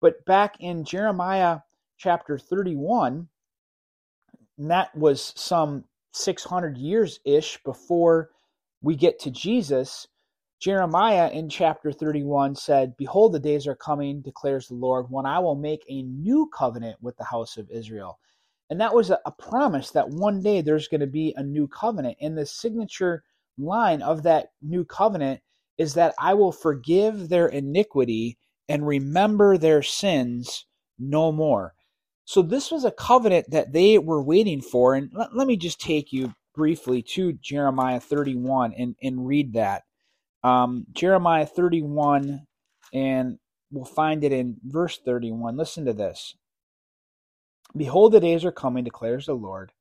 But 0.02 0.24
back 0.26 0.56
in 0.60 0.86
Jeremiah 0.86 1.60
chapter 1.98 2.38
31, 2.38 3.28
that 4.60 4.96
was 4.96 5.34
some 5.36 5.86
600 6.14 6.78
years 6.78 7.20
ish 7.26 7.62
before 7.64 8.30
we 8.82 8.96
get 8.96 9.20
to 9.20 9.32
Jesus, 9.32 10.08
Jeremiah 10.60 11.30
in 11.30 11.48
chapter 11.48 11.92
31 11.92 12.56
said, 12.56 12.98
Behold, 12.98 13.34
the 13.34 13.40
days 13.40 13.66
are 13.66 13.76
coming, 13.76 14.22
declares 14.22 14.68
the 14.68 14.76
Lord, 14.76 15.06
when 15.10 15.26
I 15.26 15.40
will 15.40 15.56
make 15.56 15.86
a 15.88 16.04
new 16.04 16.50
covenant 16.54 16.98
with 17.02 17.16
the 17.16 17.24
house 17.24 17.56
of 17.56 17.70
Israel. 17.72 18.20
And 18.70 18.80
that 18.82 18.94
was 18.94 19.10
a, 19.10 19.20
a 19.26 19.32
promise 19.32 19.92
that 19.92 20.10
one 20.10 20.42
day 20.42 20.62
there's 20.62 20.90
going 20.90 21.02
to 21.02 21.08
be 21.08 21.34
a 21.38 21.44
new 21.44 21.68
covenant. 21.68 22.18
And 22.20 22.38
the 22.38 22.46
signature 22.46 23.24
line 23.58 24.02
of 24.02 24.24
that 24.24 24.52
new 24.62 24.84
covenant 24.84 25.42
is 25.78 25.94
that 25.94 26.14
I 26.20 26.34
will 26.34 26.52
forgive 26.52 27.30
their 27.30 27.48
iniquity 27.48 28.38
and 28.68 28.86
remember 28.86 29.58
their 29.58 29.82
sins 29.82 30.66
no 31.00 31.32
more. 31.32 31.74
So 32.26 32.42
this 32.42 32.70
was 32.70 32.84
a 32.84 32.92
covenant 32.92 33.50
that 33.50 33.72
they 33.72 33.98
were 33.98 34.22
waiting 34.22 34.62
for. 34.62 34.94
And 34.94 35.10
let, 35.14 35.34
let 35.34 35.48
me 35.48 35.56
just 35.56 35.80
take 35.80 36.12
you 36.12 36.34
briefly 36.54 37.02
to 37.02 37.34
Jeremiah 37.34 38.02
31 38.02 38.74
and, 38.74 38.96
and 39.02 39.26
read 39.26 39.54
that. 39.54 39.84
Um, 40.44 40.86
Jeremiah 40.94 41.46
31, 41.46 42.46
and 42.94 43.40
we'll 43.72 43.86
find 43.86 44.24
it 44.24 44.32
in 44.32 44.58
verse 44.64 45.00
31. 45.04 45.58
Listen 45.58 45.86
to 45.86 45.94
this. 45.94 46.36
Behold, 47.76 48.14
the 48.14 48.20
days 48.20 48.46
are 48.46 48.52
coming, 48.52 48.84
declares 48.84 49.28
the 49.28 49.34
Lord, 49.36 49.72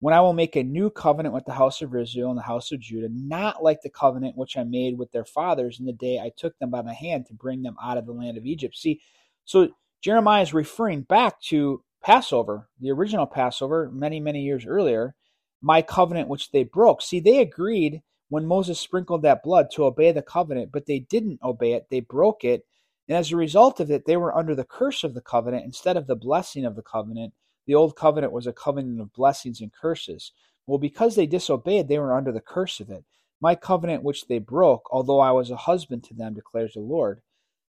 when 0.00 0.14
I 0.14 0.20
will 0.20 0.32
make 0.32 0.56
a 0.56 0.62
new 0.62 0.88
covenant 0.90 1.34
with 1.34 1.44
the 1.44 1.52
house 1.52 1.82
of 1.82 1.94
Israel 1.94 2.30
and 2.30 2.38
the 2.38 2.42
house 2.42 2.72
of 2.72 2.80
Judah, 2.80 3.08
not 3.12 3.62
like 3.62 3.82
the 3.82 3.90
covenant 3.90 4.36
which 4.36 4.56
I 4.56 4.64
made 4.64 4.96
with 4.98 5.12
their 5.12 5.26
fathers 5.26 5.78
in 5.78 5.86
the 5.86 5.92
day 5.92 6.18
I 6.18 6.32
took 6.36 6.58
them 6.58 6.70
by 6.70 6.82
the 6.82 6.94
hand 6.94 7.26
to 7.26 7.34
bring 7.34 7.62
them 7.62 7.76
out 7.82 7.98
of 7.98 8.06
the 8.06 8.12
land 8.12 8.38
of 8.38 8.46
Egypt. 8.46 8.76
See, 8.76 9.00
so 9.44 9.68
Jeremiah 10.02 10.42
is 10.42 10.54
referring 10.54 11.02
back 11.02 11.40
to 11.42 11.82
Passover, 12.02 12.68
the 12.80 12.90
original 12.90 13.26
Passover, 13.26 13.90
many, 13.92 14.20
many 14.20 14.40
years 14.42 14.64
earlier, 14.64 15.14
my 15.60 15.82
covenant 15.82 16.28
which 16.28 16.50
they 16.50 16.64
broke. 16.64 17.02
See, 17.02 17.20
they 17.20 17.40
agreed 17.40 18.00
when 18.30 18.46
Moses 18.46 18.78
sprinkled 18.78 19.22
that 19.22 19.42
blood 19.42 19.70
to 19.72 19.84
obey 19.84 20.12
the 20.12 20.22
covenant, 20.22 20.70
but 20.72 20.86
they 20.86 21.00
didn't 21.00 21.40
obey 21.42 21.72
it. 21.74 21.88
They 21.90 22.00
broke 22.00 22.44
it. 22.44 22.64
And 23.08 23.18
as 23.18 23.32
a 23.32 23.36
result 23.36 23.80
of 23.80 23.90
it, 23.90 24.06
they 24.06 24.16
were 24.16 24.34
under 24.34 24.54
the 24.54 24.64
curse 24.64 25.04
of 25.04 25.14
the 25.14 25.20
covenant 25.20 25.64
instead 25.64 25.96
of 25.96 26.06
the 26.06 26.16
blessing 26.16 26.64
of 26.64 26.76
the 26.76 26.82
covenant. 26.82 27.34
The 27.66 27.74
old 27.74 27.96
covenant 27.96 28.32
was 28.32 28.46
a 28.46 28.52
covenant 28.52 29.00
of 29.00 29.12
blessings 29.12 29.60
and 29.60 29.72
curses. 29.72 30.32
Well, 30.66 30.78
because 30.78 31.16
they 31.16 31.26
disobeyed, 31.26 31.88
they 31.88 31.98
were 31.98 32.16
under 32.16 32.30
the 32.30 32.40
curse 32.40 32.78
of 32.78 32.88
it. 32.88 33.04
My 33.40 33.56
covenant 33.56 34.04
which 34.04 34.28
they 34.28 34.38
broke, 34.38 34.86
although 34.92 35.18
I 35.18 35.32
was 35.32 35.50
a 35.50 35.56
husband 35.56 36.04
to 36.04 36.14
them, 36.14 36.34
declares 36.34 36.74
the 36.74 36.80
Lord. 36.80 37.22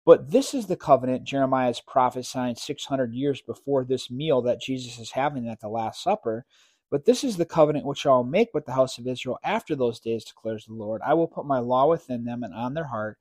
But 0.06 0.32
this 0.32 0.54
is 0.54 0.66
the 0.66 0.76
covenant 0.76 1.24
Jeremiah 1.24 1.70
is 1.70 1.80
prophesying 1.80 2.56
600 2.56 3.14
years 3.14 3.42
before 3.42 3.86
this 3.86 4.12
meal 4.12 4.42
that 4.42 4.60
Jesus 4.60 5.00
is 5.00 5.12
having 5.12 5.48
at 5.48 5.62
the 5.62 5.70
Last 5.70 6.04
Supper. 6.04 6.46
But 6.92 7.06
this 7.06 7.24
is 7.24 7.38
the 7.38 7.46
covenant 7.46 7.86
which 7.86 8.06
I 8.06 8.10
will 8.10 8.26
make 8.26 8.50
with 8.54 8.66
the 8.66 8.74
house 8.74 8.98
of 8.98 9.08
Israel 9.08 9.40
after 9.44 9.76
those 9.76 10.00
days, 10.00 10.26
declares 10.26 10.66
the 10.66 10.74
Lord. 10.74 11.02
I 11.04 11.14
will 11.14 11.28
put 11.28 11.46
my 11.46 11.60
law 11.60 11.88
within 11.88 12.26
them 12.26 12.44
and 12.44 12.54
on 12.54 12.74
their 12.74 12.86
heart, 12.86 13.18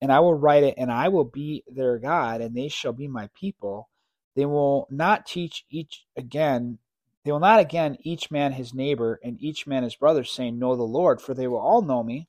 and 0.00 0.10
I 0.10 0.20
will 0.20 0.34
write 0.34 0.64
it, 0.64 0.74
and 0.78 0.90
I 0.90 1.08
will 1.08 1.24
be 1.24 1.62
their 1.68 1.98
God, 1.98 2.40
and 2.40 2.56
they 2.56 2.68
shall 2.68 2.92
be 2.92 3.06
my 3.06 3.28
people. 3.34 3.90
They 4.34 4.46
will 4.46 4.88
not 4.90 5.26
teach 5.26 5.64
each 5.70 6.06
again, 6.16 6.78
they 7.24 7.32
will 7.32 7.40
not 7.40 7.60
again 7.60 7.98
each 8.00 8.30
man 8.30 8.52
his 8.52 8.74
neighbor, 8.74 9.20
and 9.22 9.40
each 9.40 9.66
man 9.66 9.82
his 9.82 9.96
brother, 9.96 10.24
saying, 10.24 10.58
Know 10.58 10.74
the 10.74 10.82
Lord, 10.82 11.20
for 11.20 11.34
they 11.34 11.46
will 11.46 11.58
all 11.58 11.82
know 11.82 12.02
me 12.02 12.28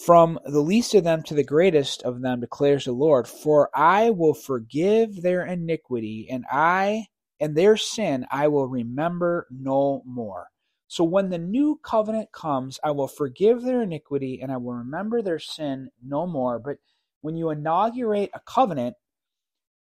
from 0.00 0.38
the 0.46 0.60
least 0.60 0.94
of 0.94 1.04
them 1.04 1.22
to 1.24 1.34
the 1.34 1.44
greatest 1.44 2.02
of 2.02 2.22
them 2.22 2.40
declares 2.40 2.86
the 2.86 2.92
Lord, 2.92 3.28
for 3.28 3.68
I 3.74 4.10
will 4.10 4.32
forgive 4.32 5.20
their 5.20 5.44
iniquity 5.44 6.26
and 6.30 6.46
I 6.50 7.08
and 7.40 7.56
their 7.56 7.76
sin 7.76 8.26
I 8.30 8.48
will 8.48 8.68
remember 8.68 9.46
no 9.50 10.02
more. 10.06 10.48
So 10.88 11.04
when 11.04 11.30
the 11.30 11.38
new 11.38 11.78
covenant 11.82 12.32
comes, 12.32 12.80
I 12.82 12.90
will 12.90 13.06
forgive 13.06 13.62
their 13.62 13.82
iniquity 13.82 14.40
and 14.42 14.50
I 14.50 14.56
will 14.56 14.74
remember 14.74 15.22
their 15.22 15.38
sin 15.38 15.88
no 16.04 16.26
more. 16.26 16.58
But 16.58 16.78
when 17.20 17.36
you 17.36 17.50
inaugurate 17.50 18.30
a 18.34 18.40
covenant, 18.40 18.96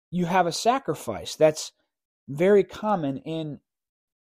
you 0.09 0.25
have 0.25 0.47
a 0.47 0.51
sacrifice. 0.51 1.35
That's 1.35 1.71
very 2.27 2.63
common 2.63 3.17
in 3.17 3.59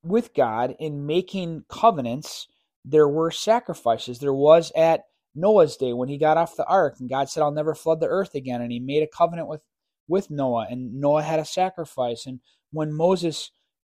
with 0.03 0.35
God 0.35 0.75
in 0.79 1.07
making 1.07 1.65
covenants. 1.69 2.49
There 2.85 3.09
were 3.09 3.31
sacrifices. 3.31 4.19
There 4.19 4.33
was 4.35 4.73
at 4.75 5.03
Noah's 5.35 5.77
day 5.77 5.93
when 5.93 6.09
he 6.09 6.19
got 6.19 6.37
off 6.37 6.57
the 6.57 6.67
ark 6.67 6.97
and 6.99 7.09
God 7.09 7.29
said, 7.29 7.43
I'll 7.43 7.51
never 7.51 7.75
flood 7.75 8.01
the 8.01 8.09
earth 8.09 8.35
again. 8.35 8.61
And 8.61 8.73
he 8.73 8.81
made 8.81 9.03
a 9.03 9.07
covenant 9.07 9.49
with, 9.49 9.63
with 10.09 10.31
Noah 10.31 10.69
and 10.71 10.95
Noah 10.95 11.23
had 11.23 11.39
a 11.39 11.45
sacrifice. 11.45 12.27
And 12.27 12.41
when 12.73 12.93
Moses 12.93 13.51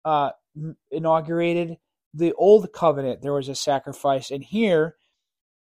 uh, 0.06 0.32
inaugurated 0.92 1.78
the 2.14 2.34
old 2.34 2.72
covenant, 2.74 3.22
there 3.22 3.34
was 3.34 3.50
a 3.50 3.56
sacrifice. 3.56 4.32
And 4.32 4.44
here, 4.44 4.96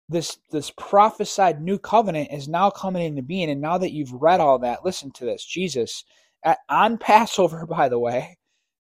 this 0.09 0.39
this 0.51 0.73
prophesied 0.77 1.61
new 1.61 1.79
covenant 1.79 2.31
is 2.33 2.49
now 2.49 2.71
coming 2.71 3.05
into 3.05 3.23
being. 3.23 3.51
And 3.51 3.61
now 3.61 3.79
that 3.79 3.93
you've 3.93 4.13
read 4.13 4.41
all 4.41 4.59
that, 4.61 4.85
listen 4.85 5.11
to 5.13 5.25
this. 5.25 5.45
Jesus, 5.45 6.05
at, 6.45 6.59
on 6.69 6.99
Passover, 6.99 7.67
by 7.67 7.89
the 7.89 7.99
way, 7.99 8.39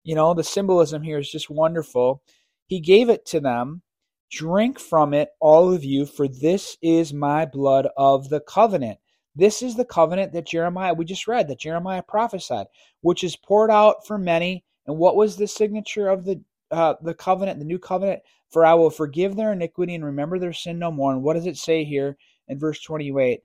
you 0.04 0.14
know, 0.14 0.34
the 0.34 0.44
symbolism 0.44 1.02
here 1.02 1.18
is 1.18 1.30
just 1.30 1.50
wonderful. 1.50 2.22
He 2.66 2.80
gave 2.80 3.08
it 3.08 3.24
to 3.26 3.40
them 3.40 3.82
Drink 4.30 4.80
from 4.80 5.14
it, 5.14 5.30
all 5.40 5.72
of 5.72 5.84
you, 5.84 6.04
for 6.04 6.26
this 6.26 6.76
is 6.82 7.14
my 7.14 7.46
blood 7.46 7.88
of 7.96 8.28
the 8.28 8.40
covenant. 8.40 8.98
This 9.36 9.60
is 9.60 9.76
the 9.76 9.84
covenant 9.84 10.32
that 10.32 10.46
Jeremiah, 10.46 10.94
we 10.94 11.04
just 11.04 11.28
read, 11.28 11.46
that 11.48 11.60
Jeremiah 11.60 12.02
prophesied, 12.02 12.66
which 13.02 13.22
is 13.22 13.36
poured 13.36 13.70
out 13.70 14.06
for 14.06 14.16
many. 14.16 14.64
And 14.86 14.96
what 14.96 15.14
was 15.14 15.36
the 15.36 15.46
signature 15.46 16.08
of 16.08 16.24
the 16.24 16.40
uh, 16.70 16.94
the 17.00 17.14
covenant, 17.14 17.60
the 17.60 17.64
new 17.64 17.78
covenant, 17.78 18.22
for 18.50 18.64
I 18.64 18.74
will 18.74 18.90
forgive 18.90 19.36
their 19.36 19.52
iniquity 19.52 19.94
and 19.94 20.04
remember 20.04 20.38
their 20.38 20.52
sin 20.52 20.80
no 20.80 20.90
more. 20.90 21.12
And 21.12 21.22
what 21.22 21.34
does 21.34 21.46
it 21.46 21.56
say 21.56 21.84
here 21.84 22.16
in 22.48 22.58
verse 22.58 22.80
28? 22.80 23.40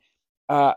Uh, 0.50 0.74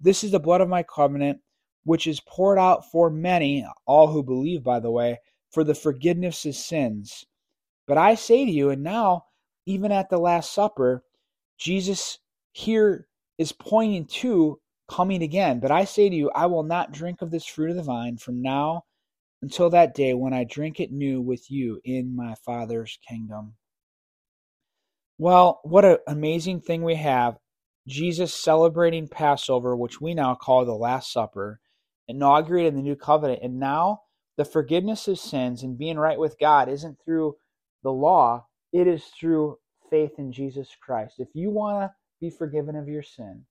this 0.00 0.22
is 0.22 0.30
the 0.30 0.38
blood 0.38 0.60
of 0.60 0.68
my 0.68 0.84
covenant, 0.84 1.40
which 1.84 2.06
is 2.06 2.20
poured 2.20 2.58
out 2.58 2.88
for 2.92 3.10
many, 3.10 3.66
all 3.84 4.06
who 4.06 4.22
believe, 4.22 4.62
by 4.62 4.78
the 4.78 4.90
way, 4.92 5.18
for 5.50 5.64
the 5.64 5.74
forgiveness 5.74 6.44
of 6.46 6.54
sins. 6.54 7.24
But 7.86 7.98
I 7.98 8.14
say 8.14 8.44
to 8.44 8.50
you, 8.50 8.70
and 8.70 8.82
now, 8.82 9.24
even 9.66 9.90
at 9.90 10.08
the 10.08 10.18
Last 10.18 10.52
Supper, 10.52 11.02
Jesus 11.56 12.18
here 12.52 13.08
is 13.38 13.52
pointing 13.52 14.06
to 14.06 14.60
coming 14.90 15.22
again. 15.22 15.60
But 15.60 15.70
I 15.70 15.84
say 15.84 16.08
to 16.08 16.14
you, 16.14 16.30
I 16.34 16.46
will 16.46 16.62
not 16.62 16.92
drink 16.92 17.22
of 17.22 17.30
this 17.30 17.46
fruit 17.46 17.70
of 17.70 17.76
the 17.76 17.82
vine 17.82 18.16
from 18.16 18.42
now 18.42 18.84
until 19.42 19.70
that 19.70 19.94
day 19.94 20.14
when 20.14 20.34
I 20.34 20.44
drink 20.44 20.80
it 20.80 20.90
new 20.90 21.20
with 21.20 21.50
you 21.50 21.80
in 21.84 22.16
my 22.16 22.34
Father's 22.44 22.98
kingdom. 23.08 23.54
Well, 25.18 25.60
what 25.62 25.84
an 25.84 25.98
amazing 26.06 26.60
thing 26.60 26.82
we 26.82 26.96
have. 26.96 27.38
Jesus 27.86 28.34
celebrating 28.34 29.08
Passover, 29.08 29.76
which 29.76 30.00
we 30.00 30.14
now 30.14 30.34
call 30.34 30.64
the 30.64 30.74
Last 30.74 31.12
Supper, 31.12 31.60
inaugurated 32.06 32.76
the 32.76 32.82
new 32.82 32.96
covenant. 32.96 33.40
And 33.42 33.58
now 33.58 34.02
the 34.36 34.44
forgiveness 34.44 35.08
of 35.08 35.18
sins 35.18 35.62
and 35.62 35.78
being 35.78 35.98
right 35.98 36.18
with 36.18 36.38
God 36.38 36.68
isn't 36.68 36.98
through 37.04 37.36
the 37.82 37.90
law, 37.90 38.46
it 38.72 38.86
is 38.86 39.04
through 39.18 39.58
faith 39.90 40.12
in 40.18 40.32
Jesus 40.32 40.68
Christ. 40.80 41.14
If 41.18 41.28
you 41.34 41.50
want 41.50 41.82
to 41.82 41.94
be 42.20 42.30
forgiven 42.30 42.76
of 42.76 42.88
your 42.88 43.02
sin 43.02 43.44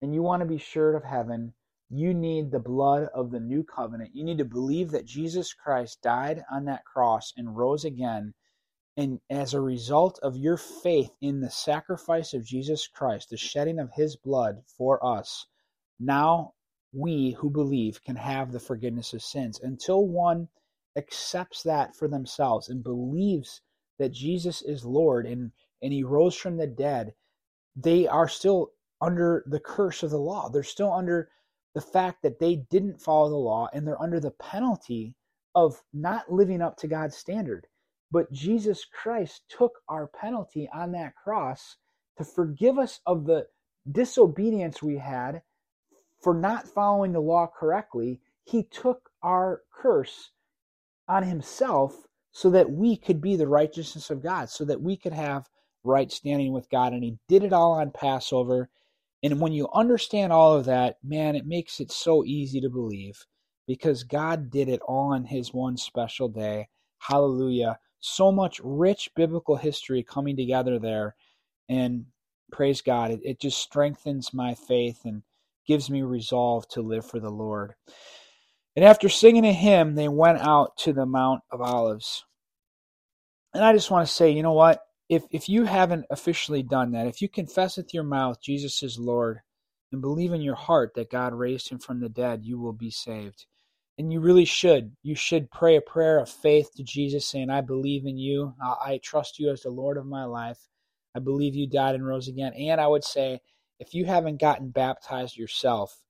and 0.00 0.14
you 0.14 0.22
want 0.22 0.40
to 0.40 0.46
be 0.46 0.58
sure 0.58 0.96
of 0.96 1.04
heaven, 1.04 1.52
you 1.90 2.14
need 2.14 2.50
the 2.50 2.60
blood 2.60 3.08
of 3.14 3.30
the 3.30 3.40
new 3.40 3.64
covenant. 3.64 4.14
You 4.14 4.22
need 4.24 4.38
to 4.38 4.44
believe 4.44 4.90
that 4.90 5.06
Jesus 5.06 5.52
Christ 5.52 6.02
died 6.02 6.44
on 6.50 6.66
that 6.66 6.84
cross 6.84 7.32
and 7.36 7.56
rose 7.56 7.84
again. 7.84 8.34
And 8.96 9.20
as 9.30 9.54
a 9.54 9.60
result 9.60 10.18
of 10.22 10.36
your 10.36 10.56
faith 10.56 11.10
in 11.20 11.40
the 11.40 11.50
sacrifice 11.50 12.34
of 12.34 12.44
Jesus 12.44 12.86
Christ, 12.86 13.30
the 13.30 13.36
shedding 13.36 13.78
of 13.78 13.92
his 13.92 14.16
blood 14.16 14.62
for 14.66 15.04
us, 15.04 15.46
now 15.98 16.54
we 16.92 17.32
who 17.32 17.50
believe 17.50 18.04
can 18.04 18.16
have 18.16 18.52
the 18.52 18.60
forgiveness 18.60 19.12
of 19.12 19.22
sins. 19.22 19.58
Until 19.60 20.06
one 20.06 20.48
accepts 20.96 21.62
that 21.64 21.96
for 21.96 22.08
themselves 22.08 22.68
and 22.68 22.82
believes 22.82 23.62
that 23.98 24.12
Jesus 24.12 24.62
is 24.62 24.84
Lord 24.84 25.26
and, 25.26 25.52
and 25.82 25.92
he 25.92 26.04
rose 26.04 26.36
from 26.36 26.56
the 26.56 26.66
dead, 26.66 27.14
they 27.80 28.08
are 28.08 28.28
still 28.28 28.72
under 29.00 29.44
the 29.46 29.60
curse 29.60 30.02
of 30.02 30.10
the 30.10 30.18
law. 30.18 30.48
They're 30.48 30.62
still 30.64 30.92
under 30.92 31.30
the 31.74 31.80
fact 31.80 32.22
that 32.22 32.40
they 32.40 32.56
didn't 32.56 33.00
follow 33.00 33.30
the 33.30 33.36
law 33.36 33.68
and 33.72 33.86
they're 33.86 34.02
under 34.02 34.18
the 34.18 34.32
penalty 34.32 35.14
of 35.54 35.80
not 35.92 36.32
living 36.32 36.60
up 36.60 36.76
to 36.78 36.88
God's 36.88 37.16
standard. 37.16 37.66
But 38.10 38.32
Jesus 38.32 38.84
Christ 38.84 39.42
took 39.48 39.78
our 39.88 40.08
penalty 40.08 40.68
on 40.72 40.92
that 40.92 41.14
cross 41.14 41.76
to 42.16 42.24
forgive 42.24 42.78
us 42.78 43.00
of 43.06 43.26
the 43.26 43.46
disobedience 43.90 44.82
we 44.82 44.96
had 44.96 45.42
for 46.20 46.34
not 46.34 46.66
following 46.66 47.12
the 47.12 47.20
law 47.20 47.46
correctly. 47.46 48.20
He 48.44 48.64
took 48.64 49.10
our 49.22 49.62
curse 49.72 50.32
on 51.06 51.22
himself 51.22 52.08
so 52.32 52.50
that 52.50 52.70
we 52.70 52.96
could 52.96 53.20
be 53.20 53.36
the 53.36 53.46
righteousness 53.46 54.10
of 54.10 54.22
God, 54.22 54.48
so 54.50 54.64
that 54.64 54.80
we 54.80 54.96
could 54.96 55.12
have 55.12 55.48
right 55.84 56.10
standing 56.10 56.52
with 56.52 56.70
God. 56.70 56.92
And 56.92 57.02
he 57.02 57.18
did 57.28 57.44
it 57.44 57.52
all 57.52 57.72
on 57.72 57.90
Passover. 57.90 58.68
And 59.22 59.40
when 59.40 59.52
you 59.52 59.68
understand 59.74 60.32
all 60.32 60.54
of 60.54 60.66
that, 60.66 60.98
man, 61.02 61.34
it 61.34 61.46
makes 61.46 61.80
it 61.80 61.90
so 61.90 62.24
easy 62.24 62.60
to 62.60 62.68
believe 62.68 63.26
because 63.66 64.02
God 64.04 64.50
did 64.50 64.68
it 64.68 64.80
all 64.82 65.12
on 65.12 65.24
his 65.24 65.52
one 65.52 65.76
special 65.76 66.28
day. 66.28 66.68
Hallelujah. 66.98 67.78
So 68.00 68.30
much 68.30 68.60
rich 68.62 69.10
biblical 69.16 69.56
history 69.56 70.02
coming 70.02 70.36
together 70.36 70.78
there. 70.78 71.16
And 71.68 72.06
praise 72.52 72.80
God, 72.80 73.10
it, 73.10 73.20
it 73.24 73.40
just 73.40 73.58
strengthens 73.58 74.32
my 74.32 74.54
faith 74.54 75.00
and 75.04 75.22
gives 75.66 75.90
me 75.90 76.02
resolve 76.02 76.66
to 76.68 76.80
live 76.80 77.04
for 77.04 77.20
the 77.20 77.30
Lord. 77.30 77.74
And 78.74 78.84
after 78.84 79.08
singing 79.08 79.44
a 79.44 79.52
hymn, 79.52 79.96
they 79.96 80.08
went 80.08 80.38
out 80.38 80.76
to 80.78 80.92
the 80.92 81.04
Mount 81.04 81.42
of 81.50 81.60
Olives. 81.60 82.24
And 83.52 83.64
I 83.64 83.72
just 83.72 83.90
want 83.90 84.06
to 84.06 84.12
say, 84.12 84.30
you 84.30 84.42
know 84.42 84.52
what? 84.52 84.82
If 85.08 85.24
if 85.30 85.48
you 85.48 85.64
haven't 85.64 86.06
officially 86.10 86.62
done 86.62 86.92
that, 86.92 87.06
if 87.06 87.22
you 87.22 87.28
confess 87.28 87.76
with 87.76 87.94
your 87.94 88.04
mouth 88.04 88.40
Jesus 88.40 88.82
is 88.82 88.98
Lord 88.98 89.40
and 89.92 90.00
believe 90.00 90.32
in 90.32 90.42
your 90.42 90.54
heart 90.54 90.92
that 90.94 91.10
God 91.10 91.32
raised 91.34 91.70
him 91.70 91.78
from 91.78 92.00
the 92.00 92.08
dead, 92.08 92.44
you 92.44 92.58
will 92.58 92.72
be 92.72 92.90
saved. 92.90 93.46
And 93.96 94.12
you 94.12 94.20
really 94.20 94.44
should. 94.44 94.92
You 95.02 95.16
should 95.16 95.50
pray 95.50 95.76
a 95.76 95.80
prayer 95.80 96.18
of 96.18 96.28
faith 96.28 96.70
to 96.76 96.84
Jesus 96.84 97.26
saying, 97.26 97.50
I 97.50 97.62
believe 97.62 98.06
in 98.06 98.16
you. 98.16 98.54
I 98.62 99.00
trust 99.02 99.40
you 99.40 99.50
as 99.50 99.62
the 99.62 99.70
Lord 99.70 99.96
of 99.96 100.06
my 100.06 100.24
life. 100.24 100.58
I 101.16 101.18
believe 101.18 101.56
you 101.56 101.66
died 101.66 101.96
and 101.96 102.06
rose 102.06 102.28
again. 102.28 102.52
And 102.54 102.80
I 102.80 102.86
would 102.86 103.02
say, 103.02 103.40
if 103.80 103.94
you 103.94 104.04
haven't 104.04 104.40
gotten 104.40 104.70
baptized 104.70 105.36
yourself, 105.36 106.00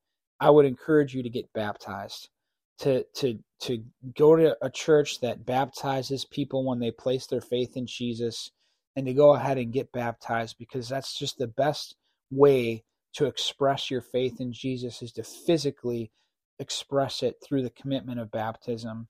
I 0.40 0.50
would 0.50 0.66
encourage 0.66 1.14
you 1.14 1.22
to 1.22 1.30
get 1.30 1.52
baptized. 1.54 2.28
To 2.80 3.04
to 3.16 3.38
to 3.62 3.82
go 4.16 4.37
to 4.37 4.56
a 4.62 4.70
church 4.70 5.20
that 5.20 5.46
baptizes 5.46 6.24
people 6.24 6.64
when 6.64 6.78
they 6.78 6.90
place 6.92 7.26
their 7.26 7.40
faith 7.40 7.76
in 7.76 7.87
Jesus 7.87 8.52
and 8.98 9.06
to 9.06 9.14
go 9.14 9.32
ahead 9.32 9.58
and 9.58 9.72
get 9.72 9.92
baptized 9.92 10.56
because 10.58 10.88
that's 10.88 11.16
just 11.16 11.38
the 11.38 11.46
best 11.46 11.94
way 12.32 12.82
to 13.14 13.26
express 13.26 13.92
your 13.92 14.00
faith 14.02 14.40
in 14.40 14.52
Jesus 14.52 15.02
is 15.02 15.12
to 15.12 15.22
physically 15.22 16.11
express 16.58 17.22
it 17.22 17.37
through 17.40 17.62
the 17.62 17.70
commitment 17.70 18.18
of 18.18 18.32
baptism. 18.32 19.06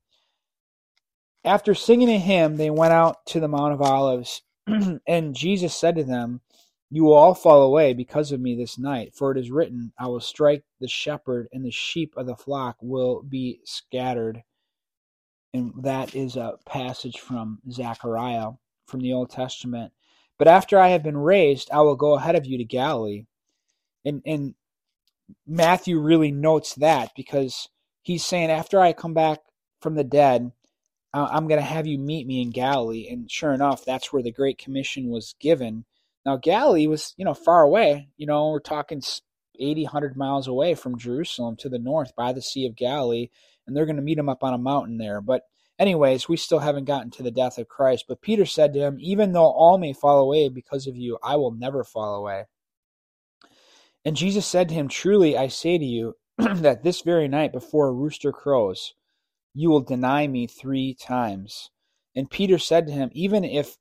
After 1.43 1.75
singing 1.75 2.11
a 2.11 2.19
hymn, 2.19 2.57
they 2.57 2.69
went 2.69 2.93
out 2.93 3.25
to 3.29 3.41
the 3.41 3.49
Mount 3.49 3.73
of 3.73 3.81
Olives, 3.81 4.43
and 5.07 5.35
Jesus 5.35 5.75
said 5.75 5.97
to 5.97 6.05
them, 6.05 6.43
You 6.91 7.05
will 7.05 7.15
all 7.15 7.35
fall 7.35 7.63
away 7.63 7.95
because 7.95 8.31
of 8.31 8.43
me 8.43 8.55
this 8.55 8.79
night, 8.79 9.15
for 9.15 9.33
it 9.33 9.39
is 9.39 9.51
written, 9.51 9.95
I 9.99 10.09
will 10.09 10.21
strike 10.21 10.65
the 10.81 10.89
shepherd, 10.89 11.49
and 11.51 11.65
the 11.65 11.71
sheep 11.71 12.13
of 12.15 12.27
the 12.27 12.37
flock 12.37 12.77
will 12.83 13.23
be 13.23 13.61
scattered. 13.65 14.43
And 15.55 15.73
that 15.79 16.15
is 16.15 16.37
a 16.37 16.59
passage 16.67 17.21
from 17.21 17.61
Zechariah 17.71 18.51
from 18.89 19.01
the 19.01 19.13
Old 19.13 19.31
Testament. 19.31 19.93
But 20.39 20.49
after 20.49 20.79
I 20.79 20.89
have 20.89 21.03
been 21.03 21.17
raised, 21.17 21.71
I 21.71 21.81
will 21.81 21.97
go 21.97 22.15
ahead 22.15 22.37
of 22.37 22.47
you 22.47 22.59
to 22.59 22.65
Galilee. 22.65 23.27
And 24.05 24.23
and 24.25 24.55
Matthew 25.47 25.99
really 25.99 26.31
notes 26.31 26.75
that 26.77 27.11
because 27.17 27.69
he's 28.03 28.25
saying 28.25 28.51
after 28.51 28.81
I 28.81 28.93
come 28.93 29.15
back 29.15 29.41
from 29.81 29.95
the 29.95 30.05
dead, 30.05 30.53
I'm 31.13 31.49
going 31.49 31.61
to 31.61 31.67
have 31.67 31.87
you 31.87 31.99
meet 31.99 32.27
me 32.27 32.43
in 32.43 32.51
Galilee. 32.51 33.09
And 33.11 33.31
sure 33.31 33.53
enough, 33.53 33.85
that's 33.85 34.13
where 34.13 34.23
the 34.23 34.33
Great 34.33 34.59
Commission 34.59 35.09
was 35.09 35.35
given. 35.41 35.85
Now 36.25 36.37
Galilee 36.37 36.87
was, 36.87 37.15
you 37.17 37.25
know, 37.25 37.35
far 37.35 37.63
away. 37.63 38.09
You 38.17 38.27
know, 38.27 38.51
we're 38.51 38.61
talking 38.61 39.03
80, 39.59 39.85
100 39.85 40.17
miles 40.17 40.47
away 40.47 40.75
from 40.75 40.99
Jerusalem 40.99 41.57
to 41.57 41.69
the 41.69 41.79
north 41.79 42.15
by 42.15 42.33
the 42.33 42.43
Sea 42.43 42.67
of 42.67 42.77
Galilee, 42.77 43.31
and 43.67 43.77
they're 43.77 43.87
going 43.87 43.97
to 43.97 44.03
meet 44.03 44.19
him 44.19 44.29
up 44.29 44.45
on 44.45 44.55
a 44.55 44.59
mountain 44.59 44.99
there. 44.99 45.21
But 45.21 45.43
Anyways, 45.79 46.29
we 46.29 46.37
still 46.37 46.59
haven't 46.59 46.87
gotten 46.87 47.11
to 47.13 47.23
the 47.23 47.31
death 47.31 47.59
of 47.59 47.69
Christ. 47.69 48.07
But 48.09 48.21
Peter 48.21 48.45
said 48.45 48.73
to 48.73 48.81
him, 48.81 48.99
Even 49.01 49.33
though 49.33 49.51
all 49.51 49.79
may 49.79 49.93
fall 49.93 50.19
away 50.19 50.49
because 50.49 50.87
of 50.87 50.97
you, 50.97 51.19
I 51.23 51.37
will 51.37 51.53
never 51.53 51.85
fall 51.85 52.17
away. 52.17 52.47
And 54.05 54.17
Jesus 54.17 54.47
said 54.47 54.69
to 54.69 54.75
him, 54.75 54.89
Truly 54.89 55.37
I 55.37 55.49
say 55.49 55.79
to 55.79 55.85
you, 55.85 56.17
that 56.39 56.83
this 56.83 57.03
very 57.03 57.29
night 57.29 57.53
before 57.53 57.89
a 57.89 57.93
rooster 57.93 58.33
crows, 58.33 58.95
you 59.55 59.71
will 59.71 59.81
deny 59.81 60.27
me 60.27 60.47
three 60.47 60.95
times. 60.95 61.71
And 62.17 62.31
Peter 62.31 62.59
said 62.59 62.87
to 62.87 62.93
him, 62.93 63.11
Even 63.13 63.45
if 63.45 63.77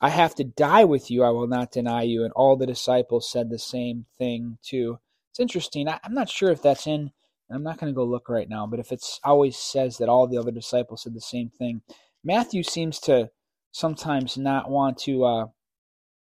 I 0.00 0.10
have 0.10 0.34
to 0.36 0.44
die 0.44 0.84
with 0.84 1.10
you, 1.10 1.22
I 1.22 1.30
will 1.30 1.46
not 1.46 1.72
deny 1.72 2.02
you. 2.02 2.24
And 2.24 2.32
all 2.32 2.56
the 2.56 2.66
disciples 2.66 3.30
said 3.30 3.50
the 3.50 3.58
same 3.58 4.06
thing 4.18 4.58
too. 4.62 4.98
It's 5.30 5.40
interesting. 5.40 5.88
I'm 5.88 6.14
not 6.14 6.30
sure 6.30 6.50
if 6.50 6.62
that's 6.62 6.86
in 6.86 7.10
I'm 7.54 7.62
not 7.62 7.78
going 7.78 7.92
to 7.92 7.96
go 7.96 8.04
look 8.04 8.28
right 8.28 8.48
now, 8.48 8.66
but 8.66 8.80
if 8.80 8.92
it's 8.92 9.20
always 9.24 9.56
says 9.56 9.98
that 9.98 10.08
all 10.08 10.26
the 10.26 10.38
other 10.38 10.50
disciples 10.50 11.02
said 11.02 11.14
the 11.14 11.20
same 11.20 11.50
thing, 11.50 11.82
Matthew 12.24 12.62
seems 12.62 12.98
to 13.00 13.30
sometimes 13.72 14.38
not 14.38 14.70
want 14.70 14.98
to, 14.98 15.24
uh, 15.24 15.46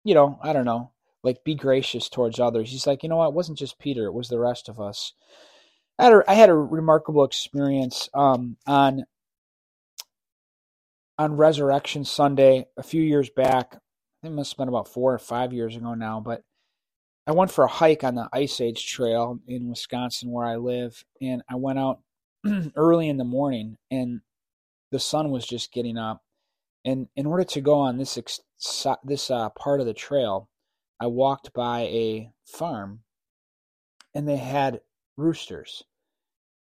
you 0.04 0.16
know, 0.16 0.40
I 0.42 0.54
don't 0.54 0.66
know, 0.66 0.92
like 1.24 1.44
be 1.44 1.56
gracious 1.56 2.10
towards 2.10 2.40
others. 2.40 2.72
He's 2.72 2.88
like, 2.88 3.04
you 3.04 3.10
know 3.10 3.18
what? 3.18 3.30
It 3.30 3.34
wasn't 3.34 3.58
just 3.58 3.80
Peter; 3.80 4.06
it 4.06 4.14
was 4.14 4.30
the 4.30 4.40
rest 4.40 4.70
of 4.70 4.80
us. 4.80 5.14
I 6.00 6.06
had 6.06 6.14
a, 6.14 6.24
I 6.28 6.34
had 6.34 6.50
a 6.50 6.56
remarkable 6.56 7.24
experience 7.24 8.10
um, 8.14 8.58
on 8.66 9.06
on 11.18 11.38
Resurrection 11.38 12.06
Sunday 12.06 12.66
a 12.78 12.84
few 12.84 13.02
years 13.02 13.30
back. 13.30 13.76
I 13.76 13.80
think 14.22 14.34
it 14.34 14.36
must 14.36 14.54
have 14.54 14.58
been 14.58 14.68
about 14.68 14.88
four 14.88 15.14
or 15.14 15.20
five 15.20 15.54
years 15.54 15.76
ago 15.76 15.94
now, 15.94 16.20
but 16.20 16.42
I 17.26 17.32
went 17.32 17.52
for 17.52 17.64
a 17.64 17.70
hike 17.70 18.04
on 18.04 18.16
the 18.16 18.28
Ice 18.34 18.60
Age 18.60 18.86
Trail 18.86 19.40
in 19.48 19.70
Wisconsin 19.70 20.32
where 20.32 20.46
I 20.46 20.58
live, 20.58 21.06
and 21.22 21.42
I 21.50 21.56
went 21.56 21.80
out 21.80 22.02
early 22.76 23.08
in 23.08 23.18
the 23.18 23.24
morning, 23.24 23.78
and 23.90 24.22
the 24.92 25.00
sun 25.00 25.32
was 25.32 25.46
just 25.46 25.72
getting 25.72 25.98
up. 25.98 26.24
And 26.84 27.08
in 27.16 27.26
order 27.26 27.46
to 27.46 27.62
go 27.62 27.76
on 27.76 27.98
this 27.98 28.20
this 29.04 29.32
uh, 29.32 29.50
part 29.50 29.80
of 29.80 29.86
the 29.86 29.94
trail, 29.94 30.50
I 31.00 31.08
walked 31.08 31.54
by 31.54 31.82
a 31.82 32.32
farm, 32.46 33.04
and 34.14 34.28
they 34.28 34.38
had 34.38 34.82
roosters, 35.16 35.84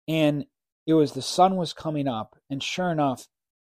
and 0.07 0.47
it 0.87 0.95
was 0.95 1.13
the 1.13 1.23
sun 1.23 1.57
was 1.57 1.73
coming 1.73 2.07
up, 2.07 2.37
and 2.49 2.63
sure 2.63 2.91
enough, 2.91 3.27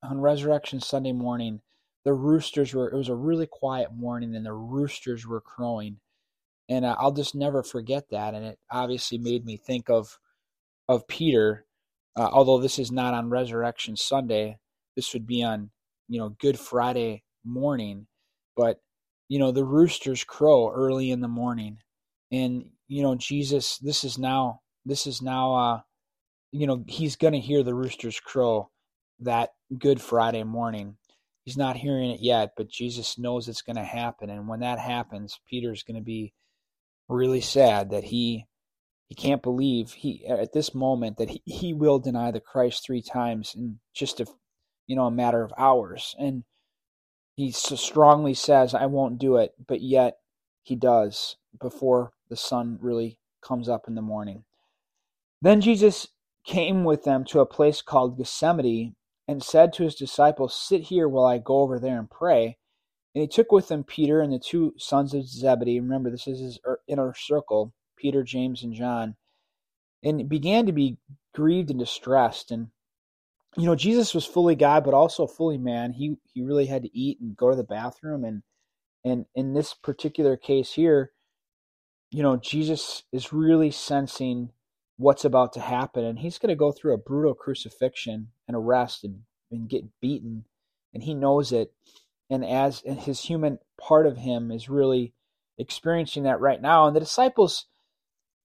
on 0.02 0.20
Resurrection 0.20 0.80
Sunday 0.80 1.12
morning, 1.12 1.60
the 2.04 2.12
roosters 2.12 2.74
were, 2.74 2.88
it 2.88 2.96
was 2.96 3.08
a 3.08 3.14
really 3.14 3.46
quiet 3.46 3.92
morning 3.94 4.34
and 4.34 4.44
the 4.44 4.52
roosters 4.52 5.26
were 5.26 5.40
crowing. 5.40 5.98
And 6.68 6.87
I'll 6.87 7.12
just 7.12 7.35
never 7.35 7.62
forget 7.62 8.11
that. 8.11 8.35
And 8.35 8.44
it 8.44 8.59
obviously 8.70 9.18
made 9.18 9.44
me 9.44 9.57
think 9.57 9.90
of, 9.90 10.18
of 10.88 11.07
Peter, 11.07 11.66
uh, 12.16 12.29
although 12.33 12.59
this 12.59 12.79
is 12.79 12.90
not 12.90 13.14
on 13.14 13.29
Resurrection 13.29 13.96
Sunday, 13.96 14.59
this 14.96 15.12
would 15.12 15.27
be 15.27 15.42
on, 15.42 15.70
you 16.09 16.18
know, 16.18 16.31
Good 16.31 16.59
Friday 16.59 17.24
morning. 17.44 18.07
But, 18.57 18.81
you 19.29 19.38
know, 19.38 19.53
the 19.53 19.64
roosters 19.64 20.24
crow 20.24 20.72
early 20.74 21.11
in 21.11 21.20
the 21.20 21.29
morning. 21.29 21.79
And, 22.33 22.70
you 22.88 23.03
know, 23.03 23.14
Jesus, 23.14 23.79
this 23.79 24.05
is 24.05 24.16
now, 24.16 24.61
this 24.87 25.07
is 25.07 25.20
now, 25.20 25.55
uh, 25.55 25.81
you 26.53 26.66
know, 26.66 26.85
he's 26.87 27.16
going 27.16 27.35
to 27.35 27.40
hear 27.40 27.62
the 27.62 27.74
roosters 27.74 28.20
crow 28.20 28.70
that 29.20 29.50
Good 29.77 30.00
Friday 30.00 30.44
morning. 30.44 30.96
He's 31.44 31.57
not 31.57 31.77
hearing 31.77 32.11
it 32.11 32.20
yet, 32.20 32.53
but 32.57 32.70
Jesus 32.70 33.18
knows 33.18 33.48
it's 33.48 33.62
going 33.62 33.77
to 33.77 33.85
happen. 33.85 34.31
And 34.31 34.48
when 34.48 34.61
that 34.61 34.79
happens, 34.79 35.38
Peter's 35.50 35.83
going 35.83 35.96
to 35.96 36.03
be 36.03 36.33
really 37.08 37.40
sad 37.40 37.90
that 37.90 38.04
he 38.04 38.46
he 39.08 39.14
can't 39.14 39.42
believe 39.42 39.92
he 39.92 40.26
at 40.26 40.52
this 40.52 40.74
moment 40.74 41.18
that 41.18 41.30
he, 41.30 41.42
he 41.44 41.72
will 41.72 41.98
deny 41.98 42.30
the 42.30 42.40
Christ 42.40 42.84
three 42.84 43.02
times 43.02 43.54
in 43.54 43.78
just 43.94 44.20
a 44.20 44.26
you 44.86 44.96
know 44.96 45.06
a 45.06 45.10
matter 45.10 45.42
of 45.42 45.52
hours. 45.58 46.14
And 46.18 46.44
he 47.36 47.50
so 47.50 47.76
strongly 47.76 48.34
says, 48.34 48.74
"I 48.74 48.86
won't 48.86 49.18
do 49.18 49.36
it," 49.36 49.54
but 49.66 49.80
yet 49.82 50.18
he 50.62 50.76
does 50.76 51.36
before 51.60 52.12
the 52.28 52.36
sun 52.36 52.78
really 52.80 53.18
comes 53.42 53.68
up 53.68 53.86
in 53.86 53.94
the 53.94 54.02
morning. 54.02 54.44
Then 55.42 55.60
Jesus 55.60 56.08
came 56.44 56.84
with 56.84 57.04
them 57.04 57.24
to 57.26 57.40
a 57.40 57.46
place 57.46 57.82
called 57.82 58.16
Gethsemane 58.16 58.96
and 59.28 59.42
said 59.42 59.72
to 59.74 59.82
his 59.84 59.94
disciples, 59.94 60.54
Sit 60.54 60.82
here 60.82 61.08
while 61.08 61.24
I 61.26 61.38
go 61.38 61.58
over 61.58 61.78
there 61.78 61.98
and 61.98 62.10
pray. 62.10 62.58
And 63.14 63.22
he 63.22 63.29
took 63.29 63.53
with 63.53 63.70
him 63.70 63.85
Peter 63.85 64.20
and 64.20 64.33
the 64.33 64.38
two 64.38 64.74
sons 64.77 65.14
of 65.14 65.27
Zebedee. 65.27 65.81
Remember, 65.81 66.11
this 66.11 66.27
is 66.27 66.40
his 66.40 66.59
er, 66.66 66.81
inner 66.88 67.14
circle 67.14 67.72
Peter, 67.96 68.22
James, 68.22 68.62
and 68.62 68.74
John. 68.74 69.16
And 70.03 70.29
began 70.29 70.66
to 70.66 70.72
be 70.72 70.98
grieved 71.35 71.70
and 71.70 71.79
distressed. 71.79 72.50
And, 72.50 72.68
you 73.57 73.64
know, 73.64 73.77
Jesus 73.77 74.14
was 74.14 74.27
fully 74.27 74.55
God, 74.55 74.85
but 74.85 74.94
also 74.94 75.27
fully 75.27 75.59
man. 75.59 75.92
He, 75.92 76.16
he 76.33 76.42
really 76.42 76.66
had 76.66 76.83
to 76.83 76.96
eat 76.96 77.20
and 77.20 77.37
go 77.37 77.50
to 77.50 77.57
the 77.57 77.64
bathroom. 77.64 78.24
And, 78.24 78.42
and 79.05 79.27
in 79.35 79.55
this 79.55 79.72
particular 79.74 80.37
case 80.37 80.72
here, 80.72 81.12
you 82.11 82.22
know, 82.22 82.37
Jesus 82.37 83.05
is 83.12 83.33
really 83.33 83.70
sensing 83.70 84.50
what's 84.96 85.24
about 85.24 85.53
to 85.55 85.61
happen. 85.61 86.05
And 86.05 86.18
he's 86.18 86.38
going 86.38 86.50
to 86.50 86.57
go 86.57 86.72
through 86.72 86.94
a 86.94 86.98
brutal 86.98 87.35
crucifixion 87.35 88.29
and 88.46 88.57
arrest 88.57 89.05
and, 89.05 89.20
and 89.50 89.68
get 89.68 89.85
beaten. 90.00 90.44
And 90.92 91.03
he 91.03 91.14
knows 91.14 91.50
it. 91.53 91.72
And 92.30 92.44
as 92.44 92.82
and 92.87 92.98
his 92.98 93.20
human 93.20 93.58
part 93.78 94.06
of 94.06 94.16
him 94.16 94.50
is 94.50 94.68
really 94.68 95.12
experiencing 95.58 96.24
that 96.24 96.40
right 96.40 96.60
now. 96.60 96.87
And 96.87 96.96
the 96.96 97.00
disciples, 97.00 97.66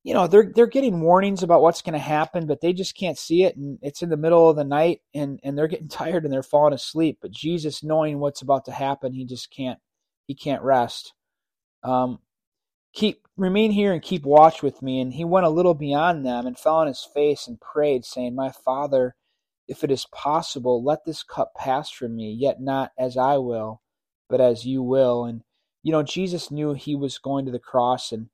you 0.03 0.13
know, 0.13 0.27
they're 0.27 0.51
they're 0.53 0.67
getting 0.67 1.01
warnings 1.01 1.43
about 1.43 1.61
what's 1.61 1.81
going 1.81 1.93
to 1.93 1.99
happen, 1.99 2.47
but 2.47 2.61
they 2.61 2.73
just 2.73 2.95
can't 2.97 3.17
see 3.17 3.43
it. 3.43 3.57
And 3.57 3.79
it's 3.81 4.01
in 4.01 4.09
the 4.09 4.17
middle 4.17 4.49
of 4.49 4.55
the 4.55 4.63
night 4.63 5.01
and, 5.13 5.39
and 5.43 5.57
they're 5.57 5.67
getting 5.67 5.87
tired 5.89 6.23
and 6.23 6.33
they're 6.33 6.43
falling 6.43 6.73
asleep. 6.73 7.19
But 7.21 7.31
Jesus 7.31 7.83
knowing 7.83 8.19
what's 8.19 8.41
about 8.41 8.65
to 8.65 8.71
happen, 8.71 9.13
he 9.13 9.25
just 9.25 9.51
can't 9.51 9.79
he 10.25 10.35
can't 10.35 10.63
rest. 10.63 11.13
Um, 11.83 12.19
keep 12.93 13.27
remain 13.37 13.71
here 13.71 13.91
and 13.91 14.01
keep 14.01 14.23
watch 14.23 14.63
with 14.63 14.81
me 14.81 15.01
and 15.01 15.13
he 15.13 15.25
went 15.25 15.45
a 15.45 15.49
little 15.49 15.73
beyond 15.73 16.25
them 16.25 16.47
and 16.47 16.57
fell 16.57 16.77
on 16.77 16.87
his 16.87 17.05
face 17.13 17.47
and 17.47 17.59
prayed 17.59 18.05
saying 18.05 18.33
my 18.33 18.49
father 18.49 19.15
if 19.67 19.83
it 19.83 19.91
is 19.91 20.05
possible 20.11 20.83
let 20.83 21.05
this 21.05 21.23
cup 21.23 21.53
pass 21.55 21.89
from 21.89 22.15
me 22.15 22.31
yet 22.31 22.61
not 22.61 22.91
as 22.97 23.17
i 23.17 23.37
will 23.37 23.81
but 24.29 24.41
as 24.41 24.65
you 24.65 24.81
will 24.81 25.25
and 25.25 25.41
you 25.83 25.91
know 25.91 26.03
jesus 26.03 26.51
knew 26.51 26.73
he 26.73 26.95
was 26.95 27.17
going 27.17 27.45
to 27.45 27.51
the 27.51 27.59
cross 27.59 28.11
and 28.11 28.29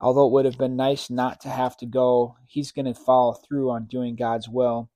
although 0.00 0.26
it 0.26 0.32
would 0.32 0.44
have 0.44 0.58
been 0.58 0.76
nice 0.76 1.10
not 1.10 1.40
to 1.40 1.48
have 1.48 1.76
to 1.76 1.86
go 1.86 2.36
he's 2.46 2.72
going 2.72 2.86
to 2.86 2.94
follow 2.94 3.32
through 3.32 3.70
on 3.70 3.86
doing 3.86 4.16
god's 4.16 4.48
will 4.48 4.88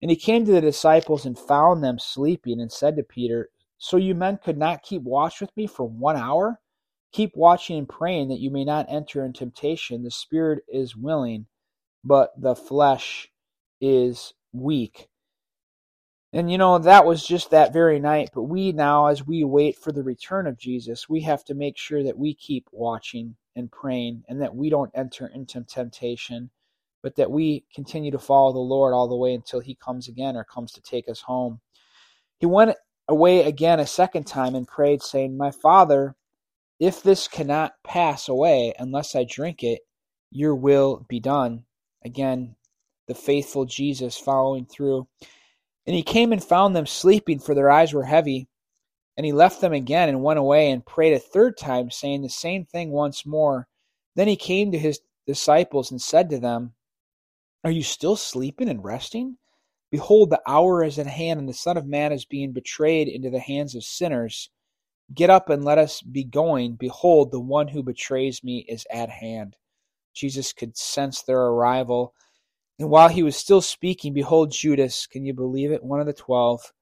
and 0.00 0.10
he 0.10 0.16
came 0.16 0.44
to 0.44 0.52
the 0.52 0.60
disciples 0.60 1.24
and 1.24 1.38
found 1.38 1.82
them 1.82 1.98
sleeping 1.98 2.60
and 2.60 2.72
said 2.72 2.96
to 2.96 3.02
peter 3.02 3.48
so 3.78 3.96
you 3.96 4.14
men 4.14 4.38
could 4.42 4.58
not 4.58 4.82
keep 4.82 5.02
watch 5.02 5.40
with 5.40 5.50
me 5.56 5.66
for 5.66 5.88
one 5.88 6.16
hour 6.16 6.60
Keep 7.12 7.36
watching 7.36 7.76
and 7.76 7.88
praying 7.88 8.28
that 8.28 8.40
you 8.40 8.50
may 8.50 8.64
not 8.64 8.86
enter 8.88 9.22
in 9.24 9.34
temptation. 9.34 10.02
The 10.02 10.10
spirit 10.10 10.64
is 10.66 10.96
willing, 10.96 11.46
but 12.02 12.32
the 12.40 12.54
flesh 12.56 13.28
is 13.82 14.32
weak. 14.52 15.08
And 16.34 16.50
you 16.50 16.56
know, 16.56 16.78
that 16.78 17.04
was 17.04 17.26
just 17.26 17.50
that 17.50 17.72
very 17.72 17.98
night. 17.98 18.30
But 18.34 18.44
we 18.44 18.72
now, 18.72 19.06
as 19.06 19.26
we 19.26 19.44
wait 19.44 19.76
for 19.76 19.92
the 19.92 20.02
return 20.02 20.46
of 20.46 20.58
Jesus, 20.58 21.08
we 21.08 21.20
have 21.22 21.44
to 21.44 21.54
make 21.54 21.76
sure 21.76 22.02
that 22.02 22.18
we 22.18 22.34
keep 22.34 22.66
watching 22.72 23.36
and 23.54 23.70
praying 23.70 24.24
and 24.28 24.40
that 24.40 24.54
we 24.54 24.70
don't 24.70 24.90
enter 24.94 25.26
into 25.26 25.62
temptation, 25.62 26.50
but 27.02 27.16
that 27.16 27.30
we 27.30 27.64
continue 27.74 28.10
to 28.10 28.18
follow 28.18 28.52
the 28.52 28.58
Lord 28.58 28.94
all 28.94 29.08
the 29.08 29.16
way 29.16 29.34
until 29.34 29.60
he 29.60 29.74
comes 29.74 30.08
again 30.08 30.36
or 30.36 30.44
comes 30.44 30.72
to 30.72 30.80
take 30.80 31.08
us 31.08 31.20
home. 31.20 31.60
He 32.38 32.46
went 32.46 32.76
away 33.08 33.44
again 33.44 33.78
a 33.78 33.86
second 33.86 34.26
time 34.26 34.54
and 34.54 34.66
prayed, 34.66 35.02
saying, 35.02 35.36
My 35.36 35.50
Father, 35.50 36.16
if 36.80 37.02
this 37.02 37.28
cannot 37.28 37.74
pass 37.84 38.28
away 38.28 38.72
unless 38.78 39.14
I 39.14 39.24
drink 39.24 39.62
it, 39.62 39.82
your 40.30 40.54
will 40.54 41.04
be 41.08 41.20
done. 41.20 41.66
Again, 42.04 42.56
the 43.06 43.14
faithful 43.14 43.66
Jesus 43.66 44.16
following 44.16 44.64
through. 44.64 45.06
And 45.86 45.96
he 45.96 46.02
came 46.02 46.32
and 46.32 46.42
found 46.42 46.76
them 46.76 46.86
sleeping, 46.86 47.38
for 47.38 47.54
their 47.54 47.70
eyes 47.70 47.92
were 47.92 48.04
heavy. 48.04 48.48
And 49.16 49.26
he 49.26 49.32
left 49.32 49.60
them 49.60 49.72
again 49.72 50.08
and 50.08 50.22
went 50.22 50.38
away 50.38 50.70
and 50.70 50.86
prayed 50.86 51.12
a 51.12 51.18
third 51.18 51.58
time, 51.58 51.90
saying 51.90 52.22
the 52.22 52.28
same 52.28 52.64
thing 52.64 52.90
once 52.90 53.26
more. 53.26 53.68
Then 54.14 54.28
he 54.28 54.36
came 54.36 54.72
to 54.72 54.78
his 54.78 55.00
disciples 55.26 55.90
and 55.90 56.00
said 56.00 56.30
to 56.30 56.38
them, 56.38 56.74
Are 57.64 57.70
you 57.70 57.82
still 57.82 58.16
sleeping 58.16 58.68
and 58.68 58.84
resting? 58.84 59.38
Behold, 59.90 60.30
the 60.30 60.40
hour 60.46 60.82
is 60.82 60.98
at 60.98 61.06
hand, 61.06 61.38
and 61.38 61.48
the 61.48 61.52
Son 61.52 61.76
of 61.76 61.86
Man 61.86 62.12
is 62.12 62.24
being 62.24 62.52
betrayed 62.52 63.08
into 63.08 63.28
the 63.28 63.40
hands 63.40 63.74
of 63.74 63.84
sinners. 63.84 64.50
Get 65.12 65.28
up 65.28 65.50
and 65.50 65.64
let 65.64 65.76
us 65.76 66.00
be 66.00 66.24
going. 66.24 66.76
Behold, 66.76 67.30
the 67.30 67.40
one 67.40 67.68
who 67.68 67.82
betrays 67.82 68.42
me 68.42 68.64
is 68.68 68.86
at 68.90 69.10
hand. 69.10 69.56
Jesus 70.14 70.52
could 70.52 70.76
sense 70.76 71.22
their 71.22 71.40
arrival. 71.40 72.14
And 72.78 72.90
while 72.90 73.08
he 73.08 73.22
was 73.22 73.36
still 73.36 73.60
speaking, 73.60 74.12
behold, 74.12 74.52
Judas, 74.52 75.06
can 75.06 75.24
you 75.24 75.34
believe 75.34 75.70
it? 75.70 75.84
One 75.84 76.00
of 76.00 76.06
the 76.06 76.12
twelve, 76.12 76.72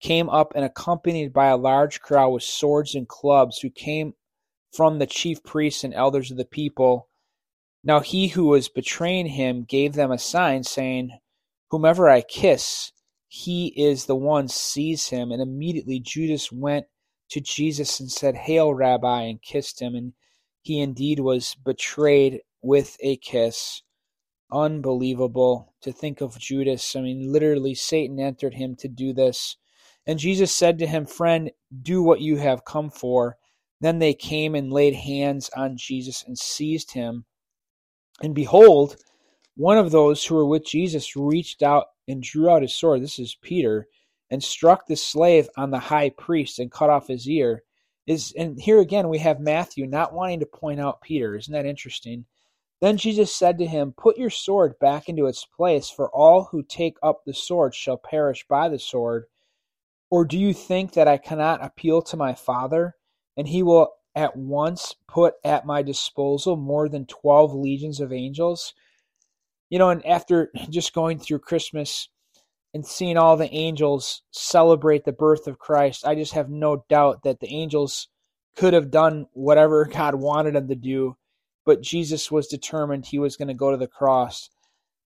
came 0.00 0.30
up 0.30 0.52
and 0.54 0.64
accompanied 0.64 1.32
by 1.32 1.46
a 1.46 1.56
large 1.56 2.00
crowd 2.00 2.30
with 2.30 2.42
swords 2.42 2.94
and 2.94 3.06
clubs, 3.06 3.58
who 3.58 3.70
came 3.70 4.14
from 4.72 4.98
the 4.98 5.06
chief 5.06 5.42
priests 5.42 5.84
and 5.84 5.94
elders 5.94 6.30
of 6.30 6.36
the 6.36 6.44
people. 6.44 7.08
Now 7.84 8.00
he 8.00 8.28
who 8.28 8.46
was 8.46 8.68
betraying 8.68 9.26
him 9.26 9.64
gave 9.64 9.94
them 9.94 10.10
a 10.10 10.18
sign, 10.18 10.64
saying, 10.64 11.18
Whomever 11.70 12.08
I 12.08 12.22
kiss, 12.22 12.92
he 13.28 13.68
is 13.76 14.06
the 14.06 14.16
one, 14.16 14.48
seize 14.48 15.08
him. 15.08 15.30
And 15.30 15.40
immediately 15.40 16.00
Judas 16.00 16.50
went 16.50 16.86
to 17.30 17.40
Jesus 17.40 18.00
and 18.00 18.10
said, 18.10 18.34
Hail, 18.34 18.74
Rabbi, 18.74 19.22
and 19.22 19.42
kissed 19.42 19.80
him. 19.80 19.94
And 19.94 20.12
he 20.62 20.80
indeed 20.80 21.20
was 21.20 21.54
betrayed 21.54 22.40
with 22.62 22.96
a 23.00 23.16
kiss. 23.16 23.82
Unbelievable 24.52 25.74
to 25.82 25.92
think 25.92 26.20
of 26.20 26.38
Judas. 26.38 26.96
I 26.96 27.00
mean, 27.00 27.32
literally, 27.32 27.74
Satan 27.74 28.18
entered 28.18 28.54
him 28.54 28.76
to 28.76 28.88
do 28.88 29.12
this. 29.12 29.56
And 30.06 30.18
Jesus 30.18 30.52
said 30.52 30.78
to 30.78 30.86
him, 30.86 31.06
Friend, 31.06 31.50
do 31.82 32.02
what 32.02 32.20
you 32.20 32.36
have 32.36 32.64
come 32.64 32.90
for. 32.90 33.36
Then 33.80 33.98
they 33.98 34.14
came 34.14 34.54
and 34.54 34.72
laid 34.72 34.94
hands 34.94 35.50
on 35.56 35.76
Jesus 35.76 36.24
and 36.26 36.38
seized 36.38 36.92
him. 36.92 37.24
And 38.22 38.34
behold, 38.34 38.96
one 39.56 39.78
of 39.78 39.90
those 39.90 40.24
who 40.24 40.34
were 40.34 40.46
with 40.46 40.66
Jesus 40.66 41.16
reached 41.16 41.62
out 41.62 41.86
and 42.08 42.22
drew 42.22 42.50
out 42.50 42.62
his 42.62 42.74
sword. 42.74 43.02
This 43.02 43.18
is 43.18 43.36
Peter 43.40 43.88
and 44.30 44.42
struck 44.42 44.86
the 44.86 44.96
slave 44.96 45.48
on 45.56 45.70
the 45.70 45.78
high 45.78 46.10
priest 46.10 46.58
and 46.58 46.70
cut 46.70 46.90
off 46.90 47.08
his 47.08 47.28
ear 47.28 47.62
is 48.06 48.32
and 48.36 48.60
here 48.60 48.80
again 48.80 49.08
we 49.08 49.18
have 49.18 49.40
Matthew 49.40 49.86
not 49.86 50.14
wanting 50.14 50.40
to 50.40 50.46
point 50.46 50.80
out 50.80 51.02
Peter 51.02 51.36
isn't 51.36 51.52
that 51.52 51.66
interesting 51.66 52.24
then 52.80 52.96
Jesus 52.96 53.34
said 53.34 53.58
to 53.58 53.66
him 53.66 53.92
put 53.96 54.16
your 54.16 54.30
sword 54.30 54.78
back 54.78 55.08
into 55.08 55.26
its 55.26 55.44
place 55.44 55.90
for 55.90 56.10
all 56.10 56.44
who 56.44 56.62
take 56.62 56.96
up 57.02 57.22
the 57.24 57.34
sword 57.34 57.74
shall 57.74 57.98
perish 57.98 58.46
by 58.48 58.68
the 58.68 58.78
sword. 58.78 59.26
Or 60.10 60.24
do 60.24 60.38
you 60.38 60.52
think 60.52 60.94
that 60.94 61.06
I 61.06 61.18
cannot 61.18 61.64
appeal 61.64 62.02
to 62.02 62.16
my 62.16 62.34
father 62.34 62.96
and 63.36 63.46
he 63.46 63.62
will 63.62 63.92
at 64.14 64.36
once 64.36 64.94
put 65.06 65.34
at 65.44 65.66
my 65.66 65.82
disposal 65.82 66.56
more 66.56 66.88
than 66.88 67.06
12 67.06 67.54
legions 67.54 68.00
of 68.00 68.12
angels? 68.12 68.74
You 69.68 69.78
know 69.78 69.90
and 69.90 70.04
after 70.06 70.50
just 70.70 70.94
going 70.94 71.18
through 71.18 71.40
Christmas 71.40 72.08
and 72.72 72.86
seeing 72.86 73.16
all 73.16 73.36
the 73.36 73.52
angels 73.52 74.22
celebrate 74.30 75.04
the 75.04 75.12
birth 75.12 75.46
of 75.46 75.58
Christ, 75.58 76.06
I 76.06 76.14
just 76.14 76.32
have 76.32 76.48
no 76.48 76.84
doubt 76.88 77.24
that 77.24 77.40
the 77.40 77.48
angels 77.48 78.08
could 78.56 78.74
have 78.74 78.90
done 78.90 79.26
whatever 79.32 79.84
God 79.92 80.14
wanted 80.14 80.54
them 80.54 80.68
to 80.68 80.74
do, 80.74 81.16
but 81.64 81.82
Jesus 81.82 82.30
was 82.30 82.46
determined 82.46 83.06
he 83.06 83.18
was 83.18 83.36
going 83.36 83.48
to 83.48 83.54
go 83.54 83.70
to 83.70 83.76
the 83.76 83.86
cross. 83.86 84.50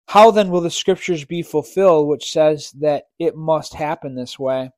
How 0.07 0.31
then 0.31 0.49
will 0.49 0.61
the 0.61 0.69
scriptures 0.69 1.25
be 1.25 1.41
fulfilled, 1.41 2.07
which 2.07 2.31
says 2.31 2.71
that 2.79 3.05
it 3.19 3.35
must 3.35 3.73
happen 3.73 4.15
this 4.15 4.37
way? 4.37 4.71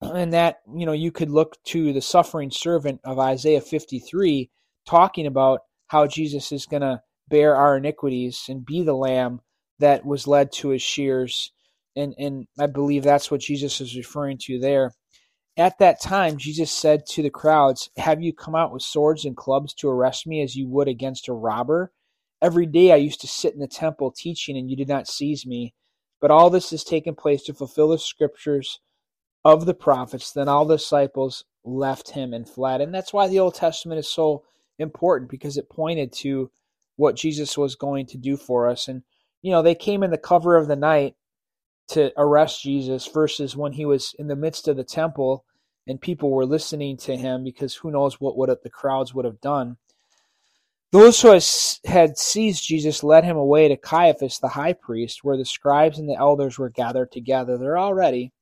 And 0.00 0.32
that, 0.32 0.58
you 0.74 0.86
know, 0.86 0.92
you 0.92 1.10
could 1.10 1.30
look 1.30 1.62
to 1.64 1.92
the 1.92 2.00
suffering 2.00 2.50
servant 2.50 3.00
of 3.04 3.18
Isaiah 3.18 3.60
53, 3.60 4.50
talking 4.86 5.26
about 5.26 5.60
how 5.88 6.06
Jesus 6.06 6.52
is 6.52 6.66
going 6.66 6.82
to 6.82 7.00
bear 7.28 7.56
our 7.56 7.76
iniquities 7.76 8.44
and 8.48 8.64
be 8.64 8.82
the 8.82 8.94
lamb 8.94 9.40
that 9.78 10.04
was 10.04 10.26
led 10.26 10.52
to 10.52 10.68
his 10.70 10.82
shears. 10.82 11.52
And, 11.94 12.14
and 12.18 12.46
I 12.58 12.66
believe 12.66 13.02
that's 13.02 13.30
what 13.30 13.40
Jesus 13.40 13.80
is 13.80 13.96
referring 13.96 14.38
to 14.42 14.58
there. 14.58 14.92
At 15.58 15.78
that 15.78 16.02
time, 16.02 16.36
Jesus 16.36 16.70
said 16.70 17.06
to 17.06 17.22
the 17.22 17.30
crowds, 17.30 17.88
Have 17.96 18.22
you 18.22 18.34
come 18.34 18.54
out 18.54 18.72
with 18.72 18.82
swords 18.82 19.24
and 19.24 19.34
clubs 19.34 19.72
to 19.74 19.88
arrest 19.88 20.26
me 20.26 20.42
as 20.42 20.54
you 20.54 20.68
would 20.68 20.86
against 20.86 21.28
a 21.28 21.32
robber? 21.32 21.92
Every 22.42 22.66
day 22.66 22.92
I 22.92 22.96
used 22.96 23.22
to 23.22 23.26
sit 23.26 23.54
in 23.54 23.60
the 23.60 23.66
temple 23.66 24.10
teaching, 24.10 24.58
and 24.58 24.68
you 24.68 24.76
did 24.76 24.88
not 24.88 25.08
seize 25.08 25.46
me. 25.46 25.72
But 26.20 26.30
all 26.30 26.50
this 26.50 26.70
has 26.70 26.84
taken 26.84 27.14
place 27.14 27.42
to 27.44 27.54
fulfill 27.54 27.88
the 27.88 27.98
scriptures 27.98 28.80
of 29.44 29.64
the 29.64 29.74
prophets. 29.74 30.30
Then 30.30 30.48
all 30.48 30.66
the 30.66 30.76
disciples 30.76 31.44
left 31.64 32.10
him 32.10 32.34
and 32.34 32.48
fled. 32.48 32.82
And 32.82 32.94
that's 32.94 33.12
why 33.12 33.26
the 33.26 33.40
Old 33.40 33.54
Testament 33.54 33.98
is 33.98 34.08
so 34.08 34.44
important 34.78 35.30
because 35.30 35.56
it 35.56 35.70
pointed 35.70 36.12
to 36.14 36.50
what 36.96 37.16
Jesus 37.16 37.56
was 37.56 37.74
going 37.76 38.06
to 38.06 38.18
do 38.18 38.36
for 38.36 38.68
us. 38.68 38.88
And, 38.88 39.02
you 39.40 39.52
know, 39.52 39.62
they 39.62 39.74
came 39.74 40.02
in 40.02 40.10
the 40.10 40.18
cover 40.18 40.56
of 40.56 40.68
the 40.68 40.76
night 40.76 41.14
to 41.88 42.12
arrest 42.16 42.62
Jesus 42.62 43.06
versus 43.06 43.56
when 43.56 43.72
he 43.72 43.84
was 43.84 44.14
in 44.18 44.26
the 44.26 44.36
midst 44.36 44.68
of 44.68 44.76
the 44.76 44.84
temple 44.84 45.44
and 45.86 46.00
people 46.00 46.30
were 46.30 46.46
listening 46.46 46.96
to 46.98 47.16
him 47.16 47.44
because 47.44 47.74
who 47.74 47.90
knows 47.90 48.20
what 48.20 48.36
would 48.36 48.50
the 48.62 48.70
crowds 48.70 49.14
would 49.14 49.24
have 49.24 49.40
done. 49.40 49.76
Those 50.92 51.20
who 51.20 51.38
had 51.84 52.16
seized 52.16 52.64
Jesus 52.64 53.02
led 53.02 53.24
him 53.24 53.36
away 53.36 53.68
to 53.68 53.76
Caiaphas 53.76 54.38
the 54.38 54.48
high 54.48 54.72
priest, 54.72 55.22
where 55.22 55.36
the 55.36 55.44
scribes 55.44 55.98
and 55.98 56.08
the 56.08 56.16
elders 56.16 56.58
were 56.58 56.70
gathered 56.70 57.12
together. 57.12 57.58
They're 57.58 57.76
all 57.76 57.94
ready. 57.94 58.32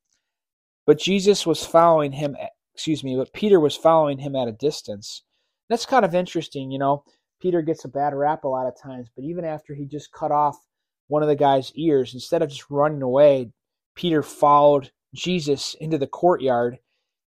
But 0.87 0.99
Jesus 0.99 1.47
was 1.47 1.65
following 1.65 2.13
him, 2.13 2.37
excuse 2.75 3.03
me, 3.03 3.17
but 3.17 3.33
Peter 3.33 3.59
was 3.59 3.77
following 3.77 4.19
him 4.19 4.37
at 4.37 4.49
a 4.49 4.53
distance. 4.53 5.23
That's 5.69 5.87
kind 5.87 6.05
of 6.05 6.15
interesting, 6.15 6.71
you 6.71 6.79
know. 6.79 7.05
Peter 7.41 7.63
gets 7.63 7.85
a 7.85 7.89
bad 7.89 8.15
rap 8.15 8.45
a 8.45 8.49
lot 8.49 8.67
of 8.67 8.81
times, 8.81 9.09
but 9.15 9.25
even 9.25 9.45
after 9.45 9.75
he 9.75 9.87
just 9.87 10.13
cut 10.13 10.31
off 10.31 10.59
one 11.09 11.23
of 11.23 11.29
the 11.29 11.37
guy's 11.37 11.73
ears, 11.75 12.15
instead 12.15 12.43
of 12.43 12.49
just 12.49 12.71
running 12.71 13.03
away, 13.03 13.51
Peter 13.95 14.23
followed 14.23 14.91
Jesus 15.15 15.75
into 15.75 15.99
the 15.99 16.07
courtyard 16.07 16.79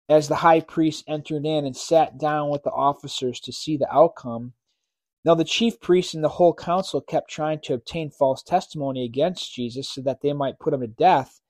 as 0.07 0.27
the 0.27 0.35
high 0.35 0.61
priest 0.61 1.03
entered 1.07 1.45
in 1.45 1.65
and 1.65 1.75
sat 1.75 2.17
down 2.17 2.49
with 2.49 2.63
the 2.63 2.71
officers 2.71 3.39
to 3.41 3.51
see 3.51 3.77
the 3.77 3.91
outcome. 3.93 4.53
Now, 5.23 5.33
the 5.33 5.43
chief 5.43 5.79
priests 5.79 6.13
and 6.13 6.23
the 6.23 6.29
whole 6.29 6.53
council 6.53 7.01
kept 7.01 7.29
trying 7.29 7.59
to 7.63 7.73
obtain 7.73 8.11
false 8.11 8.43
testimony 8.43 9.03
against 9.03 9.53
Jesus 9.53 9.89
so 9.89 10.01
that 10.01 10.21
they 10.21 10.33
might 10.33 10.59
put 10.59 10.73
him 10.73 10.81
to 10.81 10.88
death. 10.88 11.41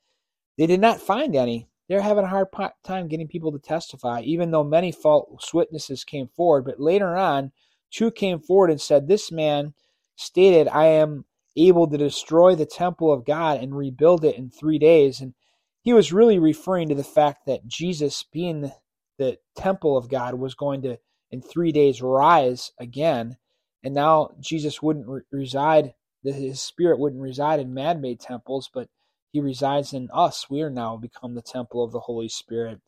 They 0.58 0.66
did 0.66 0.80
not 0.80 1.02
find 1.02 1.36
any. 1.36 1.68
They're 1.90 2.02
having 2.02 2.24
a 2.24 2.30
hard 2.30 2.48
time 2.84 3.08
getting 3.08 3.28
people 3.28 3.52
to 3.52 3.60
testify, 3.60 4.22
even 4.22 4.52
though 4.52 4.64
many 4.64 4.92
false 4.92 5.54
witnesses 5.54 6.04
came 6.04 6.30
forward. 6.30 6.64
But 6.64 6.80
later 6.80 7.16
on, 7.16 7.52
two 7.92 8.10
came 8.12 8.40
forward 8.40 8.72
and 8.72 8.82
said, 8.82 9.08
This 9.08 9.32
man 9.32 9.74
stated, 10.16 10.68
I 10.70 10.86
am 10.86 11.26
able 11.56 11.88
to 11.90 11.98
destroy 11.98 12.56
the 12.56 12.66
temple 12.66 13.12
of 13.12 13.26
God 13.26 13.62
and 13.62 13.76
rebuild 13.76 14.26
it 14.26 14.38
in 14.38 14.50
three 14.50 14.80
days. 14.80 15.22
And 15.22 15.34
he 15.82 15.94
was 15.94 16.14
really 16.14 16.40
referring 16.40 16.90
to 16.90 16.96
the 16.96 17.04
fact 17.04 17.46
that 17.46 17.68
Jesus, 17.68 18.24
being 18.32 18.72
the 19.18 19.38
temple 19.56 19.98
of 19.98 20.10
God, 20.10 20.36
was 20.36 20.54
going 20.56 20.82
to, 20.84 20.98
in 21.32 21.42
three 21.42 21.72
days, 21.72 22.02
rise 22.02 22.72
again 22.80 23.38
and 23.86 23.94
now 23.94 24.32
Jesus 24.40 24.82
wouldn't 24.82 25.08
re- 25.08 25.22
reside, 25.32 25.94
his 26.24 26.60
spirit 26.60 27.00
wouldn't 27.00 27.22
reside 27.22 27.60
in 27.60 27.76
man 27.76 28.02
made 28.02 28.20
temples, 28.20 28.68
but 28.74 28.90
he 29.32 29.40
resides 29.40 29.94
in 29.94 30.10
us. 30.12 30.50
We 30.50 30.64
are 30.64 30.72
now 30.72 30.98
become 30.98 31.36
the 31.36 31.44
temple 31.44 31.84
of 31.84 31.92
the 31.92 32.00
Holy 32.00 32.28
Spirit. 32.28 32.82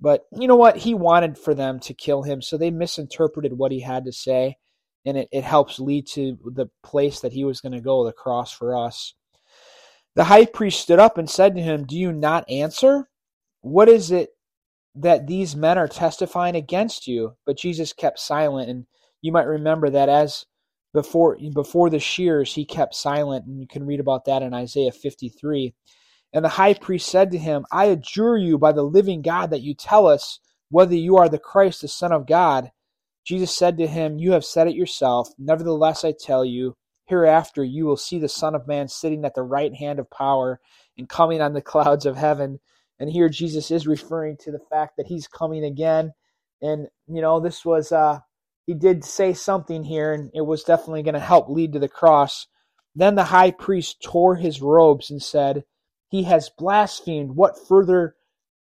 But 0.00 0.24
you 0.32 0.48
know 0.48 0.56
what? 0.56 0.78
He 0.78 0.94
wanted 0.94 1.36
for 1.36 1.54
them 1.54 1.78
to 1.80 1.92
kill 1.92 2.22
him, 2.22 2.40
so 2.40 2.56
they 2.56 2.70
misinterpreted 2.70 3.58
what 3.58 3.70
he 3.70 3.80
had 3.80 4.06
to 4.06 4.12
say, 4.12 4.56
and 5.06 5.16
it, 5.16 5.28
it 5.32 5.44
helps 5.44 5.78
lead 5.78 6.06
to 6.08 6.38
the 6.44 6.68
place 6.82 7.20
that 7.20 7.32
he 7.32 7.44
was 7.44 7.60
going 7.60 7.72
to 7.72 7.80
go, 7.80 8.04
the 8.04 8.12
cross 8.12 8.52
for 8.52 8.76
us. 8.76 9.14
The 10.14 10.24
high 10.24 10.46
priest 10.46 10.80
stood 10.80 10.98
up 10.98 11.18
and 11.18 11.30
said 11.30 11.54
to 11.54 11.62
him, 11.62 11.84
Do 11.84 11.96
you 11.96 12.12
not 12.12 12.48
answer? 12.50 13.08
What 13.60 13.88
is 13.88 14.10
it 14.10 14.30
that 14.96 15.26
these 15.26 15.54
men 15.54 15.78
are 15.78 15.88
testifying 15.88 16.56
against 16.56 17.06
you? 17.06 17.36
But 17.46 17.58
Jesus 17.58 17.92
kept 17.92 18.18
silent, 18.18 18.68
and 18.68 18.86
you 19.22 19.32
might 19.32 19.46
remember 19.46 19.90
that 19.90 20.08
as 20.08 20.44
before 20.92 21.36
before 21.52 21.90
the 21.90 21.98
shears 21.98 22.54
he 22.54 22.64
kept 22.64 22.94
silent 22.94 23.44
and 23.46 23.60
you 23.60 23.66
can 23.66 23.84
read 23.84 24.00
about 24.00 24.24
that 24.24 24.42
in 24.42 24.54
Isaiah 24.54 24.92
53 24.92 25.74
and 26.32 26.44
the 26.44 26.48
high 26.48 26.74
priest 26.74 27.08
said 27.08 27.30
to 27.30 27.38
him 27.38 27.66
I 27.70 27.86
adjure 27.86 28.38
you 28.38 28.58
by 28.58 28.72
the 28.72 28.82
living 28.82 29.22
God 29.22 29.50
that 29.50 29.60
you 29.60 29.74
tell 29.74 30.06
us 30.06 30.40
whether 30.70 30.94
you 30.94 31.16
are 31.16 31.28
the 31.28 31.38
Christ 31.38 31.82
the 31.82 31.88
son 31.88 32.12
of 32.12 32.26
God 32.26 32.70
Jesus 33.28 33.54
said 33.54 33.76
to 33.78 33.86
him 33.86 34.18
you 34.18 34.32
have 34.32 34.44
said 34.44 34.68
it 34.68 34.74
yourself 34.74 35.28
nevertheless 35.38 36.04
I 36.04 36.12
tell 36.12 36.44
you 36.44 36.76
hereafter 37.06 37.62
you 37.62 37.86
will 37.86 37.96
see 37.96 38.18
the 38.18 38.28
son 38.28 38.54
of 38.54 38.66
man 38.66 38.88
sitting 38.88 39.24
at 39.24 39.34
the 39.34 39.42
right 39.42 39.74
hand 39.74 39.98
of 39.98 40.10
power 40.10 40.60
and 40.96 41.08
coming 41.08 41.40
on 41.40 41.52
the 41.52 41.62
clouds 41.62 42.06
of 42.06 42.16
heaven 42.16 42.60
and 42.98 43.10
here 43.10 43.28
Jesus 43.28 43.70
is 43.70 43.86
referring 43.86 44.36
to 44.38 44.50
the 44.50 44.60
fact 44.70 44.96
that 44.96 45.06
he's 45.06 45.28
coming 45.28 45.64
again 45.64 46.12
and 46.62 46.88
you 47.06 47.20
know 47.20 47.40
this 47.40 47.64
was 47.64 47.92
uh 47.92 48.20
he 48.68 48.74
did 48.74 49.02
say 49.02 49.32
something 49.32 49.82
here, 49.82 50.12
and 50.12 50.30
it 50.34 50.42
was 50.42 50.62
definitely 50.62 51.02
going 51.02 51.14
to 51.14 51.20
help 51.20 51.48
lead 51.48 51.72
to 51.72 51.78
the 51.78 51.88
cross. 51.88 52.48
Then 52.94 53.14
the 53.14 53.24
high 53.24 53.50
priest 53.50 54.02
tore 54.02 54.36
his 54.36 54.60
robes 54.60 55.10
and 55.10 55.22
said, 55.22 55.64
He 56.10 56.24
has 56.24 56.50
blasphemed. 56.50 57.30
What 57.30 57.66
further 57.66 58.14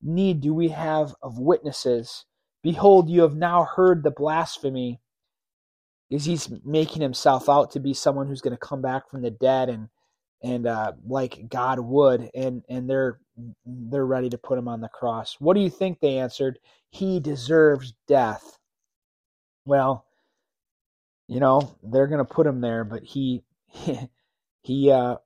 need 0.01 0.41
do 0.41 0.55
we 0.55 0.71
have 0.71 1.15
of 1.23 1.39
witnesses? 1.39 2.25
Behold, 2.63 3.11
you 3.11 3.23
have 3.23 3.37
now 3.37 3.65
heard 3.65 4.03
the 4.03 4.11
blasphemy. 4.11 5.01
Is 6.11 6.25
he's 6.25 6.51
making 6.65 7.03
himself 7.03 7.49
out 7.49 7.73
to 7.73 7.81
be 7.81 7.95
someone 7.95 8.27
who's 8.27 8.41
going 8.41 8.57
to 8.57 8.59
come 8.59 8.83
back 8.83 9.11
from 9.11 9.23
the 9.23 9.31
dead 9.31 9.69
and 9.69 9.89
and 10.43 10.67
uh, 10.67 10.93
like 11.07 11.49
God 11.49 11.79
would, 11.81 12.31
and 12.35 12.63
and 12.69 12.91
they're 12.91 13.21
they're 13.67 14.07
ready 14.07 14.29
to 14.31 14.39
put 14.39 14.59
him 14.59 14.69
on 14.69 14.81
the 14.81 14.89
cross. 14.89 15.37
What 15.39 15.55
do 15.55 15.61
you 15.61 15.71
think? 15.71 16.01
They 16.01 16.19
answered, 16.19 16.59
He 16.91 17.21
deserves 17.21 17.95
death 18.09 18.59
well, 19.65 20.07
you 21.29 21.41
know, 21.41 21.77
they're 21.83 22.09
going 22.09 22.25
to 22.25 22.35
put 22.35 22.47
him 22.47 22.61
there, 22.61 22.85
but 22.85 23.05
he, 23.05 23.45
he, 24.63 24.91
uh, 24.91 25.17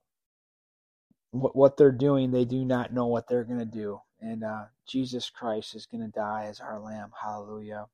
what, 1.30 1.56
what 1.56 1.76
they're 1.76 1.92
doing, 1.92 2.30
they 2.30 2.44
do 2.44 2.64
not 2.64 2.92
know 2.92 3.06
what 3.06 3.28
they're 3.28 3.44
going 3.44 3.60
to 3.60 3.64
do. 3.64 4.00
And 4.24 4.42
uh, 4.42 4.64
Jesus 4.88 5.28
Christ 5.28 5.74
is 5.74 5.84
going 5.84 6.00
to 6.00 6.08
die 6.08 6.46
as 6.48 6.58
our 6.58 6.80
lamb. 6.80 7.10
Hallelujah. 7.22 7.88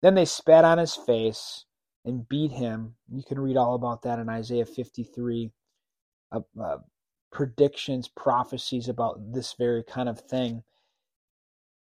Then 0.00 0.14
they 0.14 0.24
spat 0.24 0.64
on 0.64 0.78
his 0.78 0.94
face 0.94 1.64
and 2.04 2.28
beat 2.28 2.52
him. 2.52 2.94
You 3.12 3.24
can 3.24 3.40
read 3.40 3.56
all 3.56 3.74
about 3.74 4.02
that 4.02 4.20
in 4.20 4.28
Isaiah 4.28 4.64
53. 4.64 5.50
Uh, 6.30 6.40
uh, 6.62 6.78
predictions, 7.32 8.06
prophecies 8.08 8.88
about 8.88 9.32
this 9.32 9.54
very 9.58 9.82
kind 9.82 10.08
of 10.08 10.20
thing. 10.20 10.62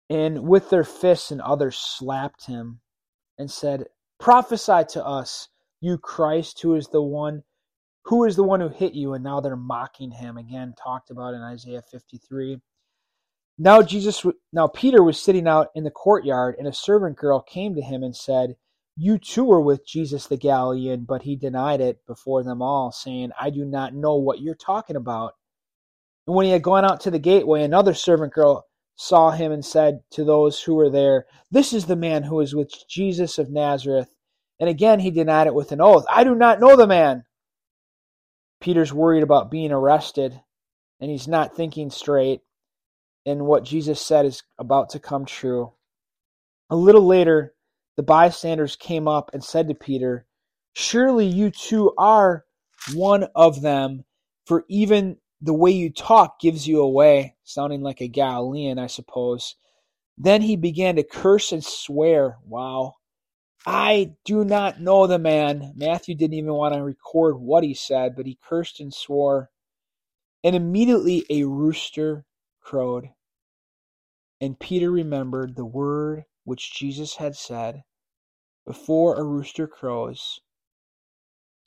And 0.09 0.43
with 0.43 0.69
their 0.69 0.83
fists 0.83 1.31
and 1.31 1.39
others 1.39 1.77
slapped 1.77 2.47
him 2.47 2.81
and 3.37 3.49
said, 3.49 3.85
Prophesy 4.19 4.83
to 4.89 5.05
us, 5.05 5.47
you 5.79 5.97
Christ, 5.97 6.61
who 6.61 6.75
is 6.75 6.87
the 6.89 7.01
one 7.01 7.43
who 8.03 8.25
is 8.25 8.35
the 8.35 8.43
one 8.43 8.59
who 8.59 8.69
hit 8.69 8.93
you? 8.93 9.13
And 9.13 9.23
now 9.23 9.39
they're 9.39 9.55
mocking 9.55 10.11
him 10.11 10.37
again, 10.37 10.75
talked 10.77 11.09
about 11.09 11.33
in 11.33 11.41
Isaiah 11.41 11.81
53. 11.81 12.59
Now 13.57 13.81
Jesus 13.81 14.25
now 14.51 14.67
Peter 14.67 15.01
was 15.01 15.21
sitting 15.21 15.47
out 15.47 15.69
in 15.75 15.83
the 15.83 15.91
courtyard, 15.91 16.55
and 16.57 16.67
a 16.67 16.73
servant 16.73 17.17
girl 17.17 17.41
came 17.41 17.75
to 17.75 17.81
him 17.81 18.03
and 18.03 18.15
said, 18.15 18.55
You 18.97 19.17
too 19.17 19.45
were 19.45 19.61
with 19.61 19.87
Jesus 19.87 20.27
the 20.27 20.37
Galilean, 20.37 21.05
but 21.05 21.21
he 21.21 21.35
denied 21.35 21.79
it 21.79 22.05
before 22.05 22.43
them 22.43 22.61
all, 22.61 22.91
saying, 22.91 23.31
I 23.39 23.49
do 23.49 23.63
not 23.63 23.93
know 23.93 24.15
what 24.15 24.41
you're 24.41 24.55
talking 24.55 24.97
about. 24.97 25.35
And 26.27 26.35
when 26.35 26.45
he 26.45 26.51
had 26.51 26.63
gone 26.63 26.83
out 26.83 27.01
to 27.01 27.11
the 27.11 27.19
gateway, 27.19 27.63
another 27.63 27.93
servant 27.93 28.33
girl 28.33 28.65
saw 28.95 29.31
him 29.31 29.51
and 29.51 29.63
said 29.63 30.01
to 30.11 30.23
those 30.23 30.61
who 30.61 30.75
were 30.75 30.89
there, 30.89 31.25
This 31.51 31.71
is 31.71 31.85
the 31.85 31.95
man 31.95 32.23
who 32.23 32.39
is 32.41 32.55
with 32.55 32.71
Jesus 32.89 33.37
of 33.37 33.49
Nazareth. 33.49 34.13
And 34.59 34.69
again 34.69 34.99
he 34.99 35.11
denied 35.11 35.47
it 35.47 35.53
with 35.53 35.71
an 35.71 35.81
oath, 35.81 36.05
I 36.09 36.23
do 36.23 36.35
not 36.35 36.59
know 36.59 36.75
the 36.75 36.87
man. 36.87 37.25
Peter's 38.61 38.93
worried 38.93 39.23
about 39.23 39.51
being 39.51 39.71
arrested, 39.71 40.41
and 40.99 41.11
he's 41.11 41.27
not 41.27 41.55
thinking 41.55 41.89
straight, 41.89 42.41
and 43.25 43.45
what 43.45 43.63
Jesus 43.63 44.01
said 44.01 44.25
is 44.25 44.43
about 44.57 44.89
to 44.91 44.99
come 44.99 45.25
true. 45.25 45.73
A 46.69 46.75
little 46.75 47.05
later, 47.05 47.53
the 47.97 48.03
bystanders 48.03 48.75
came 48.75 49.07
up 49.07 49.31
and 49.33 49.43
said 49.43 49.67
to 49.67 49.73
Peter, 49.75 50.25
Surely 50.73 51.25
you 51.25 51.51
too 51.51 51.93
are 51.97 52.45
one 52.93 53.27
of 53.35 53.61
them, 53.61 54.03
for 54.45 54.65
even 54.67 55.17
the 55.41 55.53
way 55.53 55.71
you 55.71 55.91
talk 55.91 56.39
gives 56.39 56.67
you 56.67 56.81
away, 56.81 57.35
sounding 57.43 57.81
like 57.81 58.01
a 58.01 58.07
Galilean, 58.07 58.77
I 58.79 58.87
suppose. 58.87 59.55
Then 60.17 60.41
he 60.41 60.55
began 60.55 60.95
to 60.95 61.03
curse 61.03 61.51
and 61.51 61.63
swear. 61.63 62.37
Wow. 62.45 62.95
I 63.65 64.13
do 64.25 64.45
not 64.45 64.79
know 64.79 65.07
the 65.07 65.17
man. 65.17 65.73
Matthew 65.75 66.15
didn't 66.15 66.35
even 66.35 66.53
want 66.53 66.75
to 66.75 66.83
record 66.83 67.37
what 67.39 67.63
he 67.63 67.73
said, 67.73 68.15
but 68.15 68.25
he 68.25 68.37
cursed 68.47 68.79
and 68.79 68.93
swore. 68.93 69.49
And 70.43 70.55
immediately 70.55 71.25
a 71.29 71.43
rooster 71.43 72.25
crowed. 72.61 73.09
And 74.45 74.59
Peter 74.59 74.91
remembered 74.91 75.55
the 75.55 75.65
word 75.65 76.25
which 76.43 76.71
Jesus 76.71 77.15
had 77.15 77.35
said 77.35 77.81
Before 78.63 79.15
a 79.15 79.23
rooster 79.23 79.65
crows, 79.65 80.39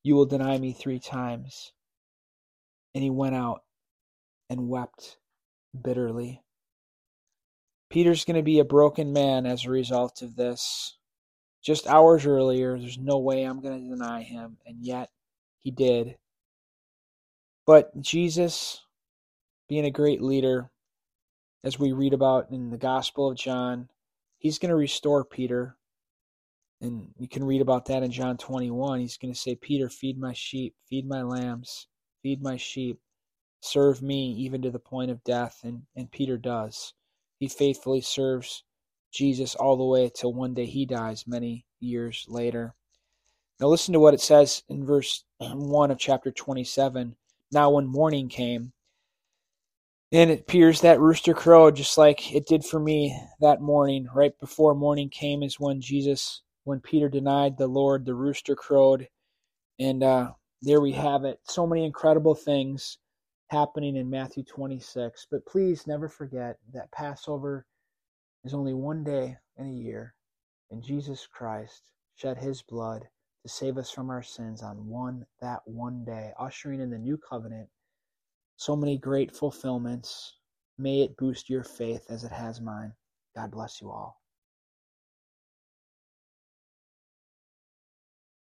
you 0.04 0.14
will 0.14 0.26
deny 0.26 0.58
me 0.58 0.72
three 0.72 1.00
times. 1.00 1.72
And 2.94 3.02
he 3.02 3.10
went 3.10 3.34
out 3.34 3.64
and 4.48 4.68
wept 4.68 5.18
bitterly. 5.82 6.40
Peter's 7.90 8.24
going 8.24 8.36
to 8.36 8.44
be 8.44 8.60
a 8.60 8.64
broken 8.64 9.12
man 9.12 9.44
as 9.44 9.64
a 9.64 9.70
result 9.70 10.22
of 10.22 10.36
this. 10.36 10.98
Just 11.60 11.88
hours 11.88 12.26
earlier, 12.26 12.78
there's 12.78 12.96
no 12.96 13.18
way 13.18 13.42
I'm 13.42 13.60
going 13.60 13.82
to 13.82 13.90
deny 13.90 14.22
him, 14.22 14.56
and 14.64 14.86
yet 14.86 15.10
he 15.58 15.72
did. 15.72 16.16
But 17.66 18.00
Jesus, 18.00 18.84
being 19.68 19.84
a 19.84 19.90
great 19.90 20.22
leader, 20.22 20.70
as 21.68 21.78
we 21.78 21.92
read 21.92 22.14
about 22.14 22.50
in 22.50 22.70
the 22.70 22.78
Gospel 22.78 23.30
of 23.30 23.36
John, 23.36 23.90
he's 24.38 24.58
going 24.58 24.70
to 24.70 24.74
restore 24.74 25.22
Peter. 25.22 25.76
And 26.80 27.10
you 27.18 27.28
can 27.28 27.44
read 27.44 27.60
about 27.60 27.84
that 27.86 28.02
in 28.02 28.10
John 28.10 28.38
21. 28.38 29.00
He's 29.00 29.18
going 29.18 29.34
to 29.34 29.38
say, 29.38 29.54
Peter, 29.54 29.90
feed 29.90 30.18
my 30.18 30.32
sheep, 30.32 30.74
feed 30.88 31.06
my 31.06 31.22
lambs, 31.22 31.86
feed 32.22 32.42
my 32.42 32.56
sheep, 32.56 32.98
serve 33.60 34.00
me 34.00 34.32
even 34.32 34.62
to 34.62 34.70
the 34.70 34.78
point 34.78 35.10
of 35.10 35.22
death. 35.24 35.60
And, 35.62 35.82
and 35.94 36.10
Peter 36.10 36.38
does. 36.38 36.94
He 37.38 37.48
faithfully 37.48 38.00
serves 38.00 38.64
Jesus 39.12 39.54
all 39.54 39.76
the 39.76 39.84
way 39.84 40.10
till 40.12 40.32
one 40.32 40.54
day 40.54 40.64
he 40.64 40.86
dies 40.86 41.26
many 41.26 41.66
years 41.80 42.24
later. 42.28 42.74
Now, 43.60 43.66
listen 43.66 43.92
to 43.92 44.00
what 44.00 44.14
it 44.14 44.22
says 44.22 44.62
in 44.70 44.86
verse 44.86 45.22
1 45.38 45.90
of 45.90 45.98
chapter 45.98 46.30
27. 46.30 47.14
Now, 47.52 47.70
when 47.70 47.86
morning 47.86 48.28
came, 48.28 48.72
and 50.12 50.30
it 50.30 50.40
appears 50.40 50.80
that 50.80 51.00
rooster 51.00 51.34
crowed 51.34 51.76
just 51.76 51.98
like 51.98 52.34
it 52.34 52.46
did 52.46 52.64
for 52.64 52.80
me 52.80 53.18
that 53.40 53.60
morning. 53.60 54.06
Right 54.14 54.32
before 54.40 54.74
morning 54.74 55.10
came 55.10 55.42
is 55.42 55.60
when 55.60 55.80
Jesus, 55.80 56.42
when 56.64 56.80
Peter 56.80 57.08
denied 57.08 57.58
the 57.58 57.66
Lord, 57.66 58.06
the 58.06 58.14
rooster 58.14 58.54
crowed. 58.54 59.08
And 59.78 60.02
uh, 60.02 60.32
there 60.62 60.80
we 60.80 60.92
have 60.92 61.24
it. 61.24 61.40
So 61.44 61.66
many 61.66 61.84
incredible 61.84 62.34
things 62.34 62.98
happening 63.48 63.96
in 63.96 64.08
Matthew 64.08 64.44
26. 64.44 65.26
But 65.30 65.44
please 65.46 65.86
never 65.86 66.08
forget 66.08 66.56
that 66.72 66.90
Passover 66.90 67.66
is 68.44 68.54
only 68.54 68.74
one 68.74 69.04
day 69.04 69.36
in 69.58 69.66
a 69.66 69.70
year, 69.72 70.14
and 70.70 70.82
Jesus 70.82 71.26
Christ 71.30 71.92
shed 72.16 72.38
his 72.38 72.62
blood 72.62 73.04
to 73.42 73.48
save 73.48 73.76
us 73.76 73.90
from 73.90 74.10
our 74.10 74.22
sins 74.22 74.62
on 74.62 74.86
one 74.86 75.26
that 75.40 75.60
one 75.66 76.04
day, 76.04 76.32
ushering 76.38 76.80
in 76.80 76.90
the 76.90 76.98
new 76.98 77.18
covenant. 77.18 77.68
So 78.58 78.76
many 78.76 78.98
great 78.98 79.36
fulfillments. 79.36 80.34
May 80.78 81.02
it 81.02 81.16
boost 81.16 81.50
your 81.50 81.64
faith 81.64 82.06
as 82.10 82.24
it 82.24 82.32
has 82.32 82.60
mine. 82.60 82.94
God 83.36 83.52
bless 83.52 83.80
you 83.80 83.90
all. 83.90 84.20